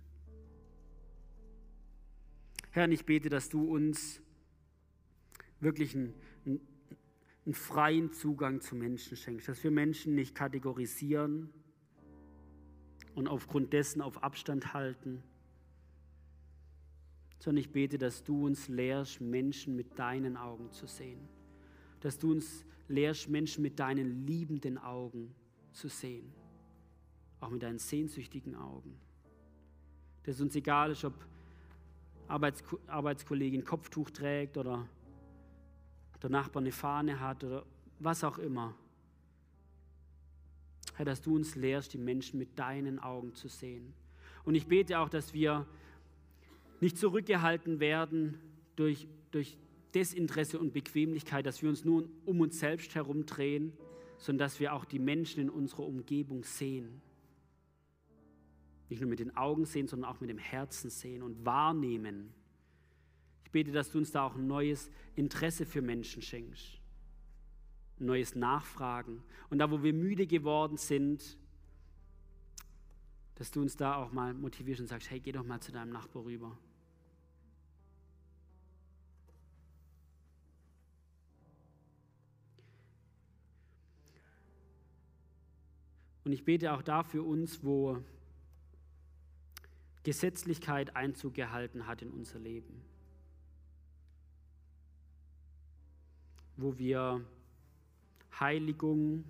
Herr, 2.75 2.89
ich 2.89 3.07
bete, 3.07 3.29
dass 3.29 3.49
du 3.49 3.73
uns 3.73 4.21
wirklich 5.61 5.95
einen, 5.95 6.13
einen, 6.45 7.55
freien 7.55 8.13
Zugang 8.13 8.61
zu 8.61 8.75
Menschen 8.75 9.17
schenkst, 9.17 9.47
dass 9.47 9.63
wir 9.63 9.71
Menschen 9.71 10.17
nicht 10.17 10.35
kategorisieren, 10.35 11.51
und 13.15 13.29
aufgrund 13.29 13.73
dessen 13.73 14.03
auf 14.03 14.25
Abstand 14.25 14.75
halten, 14.75 15.23
sondern 17.39 17.61
ich 17.61 17.71
bete, 17.71 17.97
dass 17.97 18.25
du 18.25 18.45
uns 18.45 18.67
lehrst, 18.67 19.21
Menschen 19.21 19.77
mit 19.77 19.97
deinen 19.97 20.37
Augen 20.37 20.73
zu 20.73 20.89
sehen. 20.89 21.29
Dass 22.01 22.19
du 22.19 22.33
uns 22.33 22.65
lehrst, 22.89 23.29
Menschen 23.29 23.63
mit 23.63 23.79
deinen 23.79 24.27
liebenden 24.27 24.79
Augen 24.79 25.33
zu 25.71 25.87
sehen. 25.87 26.33
Auch 27.39 27.51
mit 27.51 27.63
deinen 27.63 27.79
sehnsüchtigen 27.79 28.57
Augen. 28.57 28.99
Dass 30.25 30.41
uns 30.41 30.57
egal 30.57 30.91
ist, 30.91 31.05
ob 31.05 31.15
Arbeits 32.29 32.63
Arbeitskollegin 32.87 33.65
Kopftuch 33.65 34.11
trägt 34.11 34.57
oder 34.57 34.89
der 36.23 36.31
Nachbar 36.31 36.63
eine 36.63 36.73
Fahne 36.73 37.21
hat 37.21 37.45
oder 37.45 37.65
was 37.99 38.25
auch 38.25 38.39
immer. 38.39 38.75
Herr, 40.95 41.05
dass 41.05 41.21
du 41.21 41.35
uns 41.35 41.55
lehrst, 41.55 41.93
die 41.93 41.99
Menschen 41.99 42.39
mit 42.39 42.59
deinen 42.59 42.99
Augen 42.99 43.35
zu 43.35 43.49
sehen. 43.49 43.93
Und 44.45 44.55
ich 44.55 44.67
bete 44.67 44.99
auch, 44.99 45.09
dass 45.09 45.35
wir 45.35 45.67
nicht 46.81 46.99
zurückgehalten 46.99 47.81
werden 47.81 48.39
durch, 48.77 49.09
durch 49.31 49.57
Desinteresse 49.95 50.59
und 50.59 50.73
Bequemlichkeit, 50.73 51.47
dass 51.47 51.63
wir 51.63 51.69
uns 51.69 51.85
nur 51.85 52.09
um 52.25 52.41
uns 52.41 52.59
selbst 52.59 52.95
herumdrehen, 52.95 53.73
sondern 54.19 54.47
dass 54.47 54.61
wir 54.61 54.73
auch 54.73 54.85
die 54.85 54.99
Menschen 54.99 55.41
in 55.41 55.51
unserer 55.51 55.85
Umgebung 55.85 56.45
sehen. 56.45 57.01
Nicht 58.89 59.01
nur 59.01 59.11
mit 59.11 59.19
den 59.19 59.37
Augen 59.37 59.65
sehen, 59.65 59.89
sondern 59.89 60.11
auch 60.11 60.21
mit 60.21 60.31
dem 60.31 60.39
Herzen 60.39 60.91
sehen 60.91 61.23
und 61.23 61.45
wahrnehmen. 61.45 62.33
Ich 63.45 63.51
bete, 63.51 63.73
dass 63.73 63.91
du 63.91 63.99
uns 63.99 64.13
da 64.13 64.25
auch 64.25 64.37
ein 64.37 64.47
neues 64.47 64.91
Interesse 65.17 65.65
für 65.67 65.83
Menschen 65.83 66.23
schenkst 66.23 66.81
neues 67.99 68.35
Nachfragen. 68.35 69.23
Und 69.51 69.59
da, 69.59 69.71
wo 69.71 69.83
wir 69.83 69.93
müde 69.93 70.27
geworden 70.27 70.77
sind, 70.77 71.39
dass 73.37 73.51
du 73.51 73.61
uns 73.61 73.77
da 73.77 73.97
auch 73.97 74.13
mal 74.13 74.33
motivierst 74.35 74.81
und 74.81 74.87
sagst, 74.87 75.11
hey, 75.11 75.21
geh 75.21 75.33
doch 75.33 75.45
mal 75.45 75.61
zu 75.61 75.73
deinem 75.73 75.91
Nachbar 75.91 76.25
rüber. 76.25 76.57
Und 86.25 86.33
ich 86.33 86.45
bete 86.45 86.73
auch 86.73 86.83
da 86.83 87.03
für 87.03 87.23
uns, 87.23 87.63
wo 87.63 88.03
Gesetzlichkeit 90.05 90.95
Einzug 90.95 91.35
gehalten 91.35 91.87
hat 91.87 92.03
in 92.03 92.11
unser 92.11 92.39
Leben. 92.39 92.83
Wo 96.57 96.79
wir 96.79 97.25
Heiligung 98.39 99.25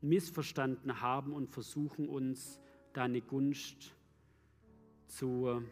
missverstanden 0.00 1.00
haben 1.00 1.32
und 1.32 1.48
versuchen 1.48 2.08
uns 2.08 2.60
deine 2.92 3.20
Gunst 3.20 3.94
zu 5.06 5.62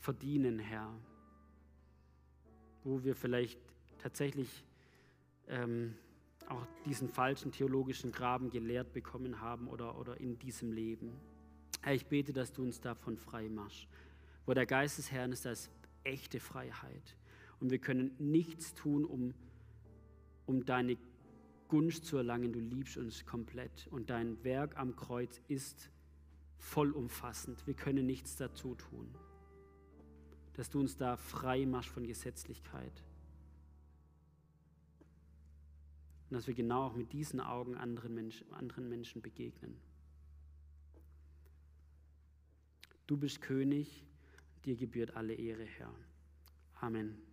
verdienen, 0.00 0.60
Herr. 0.60 0.94
Wo 2.84 3.02
wir 3.02 3.16
vielleicht 3.16 3.60
tatsächlich 3.98 4.64
ähm, 5.48 5.96
auch 6.50 6.66
diesen 6.84 7.08
falschen 7.08 7.52
theologischen 7.52 8.12
Graben 8.12 8.50
gelehrt 8.50 8.92
bekommen 8.92 9.40
haben 9.40 9.68
oder, 9.68 9.98
oder 9.98 10.18
in 10.20 10.38
diesem 10.38 10.72
Leben. 10.72 11.12
Herr, 11.82 11.94
ich 11.94 12.06
bete, 12.06 12.32
dass 12.32 12.52
du 12.52 12.62
uns 12.62 12.80
davon 12.80 13.16
frei 13.16 13.48
machst. 13.48 13.86
Wo 14.46 14.54
der 14.54 14.66
Geist 14.66 14.98
des 14.98 15.12
Herrn 15.12 15.32
ist, 15.32 15.44
da 15.44 15.50
ist 15.50 15.70
echte 16.04 16.40
Freiheit. 16.40 17.16
Und 17.60 17.70
wir 17.70 17.78
können 17.78 18.12
nichts 18.18 18.74
tun, 18.74 19.04
um, 19.04 19.34
um 20.46 20.64
deine 20.64 20.96
Gunst 21.68 22.06
zu 22.06 22.16
erlangen. 22.16 22.52
Du 22.52 22.60
liebst 22.60 22.96
uns 22.96 23.26
komplett. 23.26 23.86
Und 23.90 24.10
dein 24.10 24.42
Werk 24.44 24.78
am 24.78 24.96
Kreuz 24.96 25.40
ist 25.48 25.90
vollumfassend. 26.56 27.66
Wir 27.66 27.74
können 27.74 28.06
nichts 28.06 28.36
dazu 28.36 28.74
tun. 28.74 29.08
Dass 30.54 30.70
du 30.70 30.80
uns 30.80 30.96
da 30.96 31.16
frei 31.16 31.66
machst 31.66 31.90
von 31.90 32.06
Gesetzlichkeit. 32.06 33.04
Und 36.28 36.34
dass 36.34 36.46
wir 36.46 36.54
genau 36.54 36.86
auch 36.86 36.94
mit 36.94 37.12
diesen 37.12 37.40
Augen 37.40 37.76
anderen 37.76 38.14
Menschen, 38.14 38.52
anderen 38.52 38.88
Menschen 38.88 39.22
begegnen. 39.22 39.76
Du 43.06 43.16
bist 43.16 43.40
König, 43.40 44.04
dir 44.66 44.76
gebührt 44.76 45.16
alle 45.16 45.32
Ehre, 45.32 45.64
Herr. 45.64 45.94
Amen. 46.80 47.27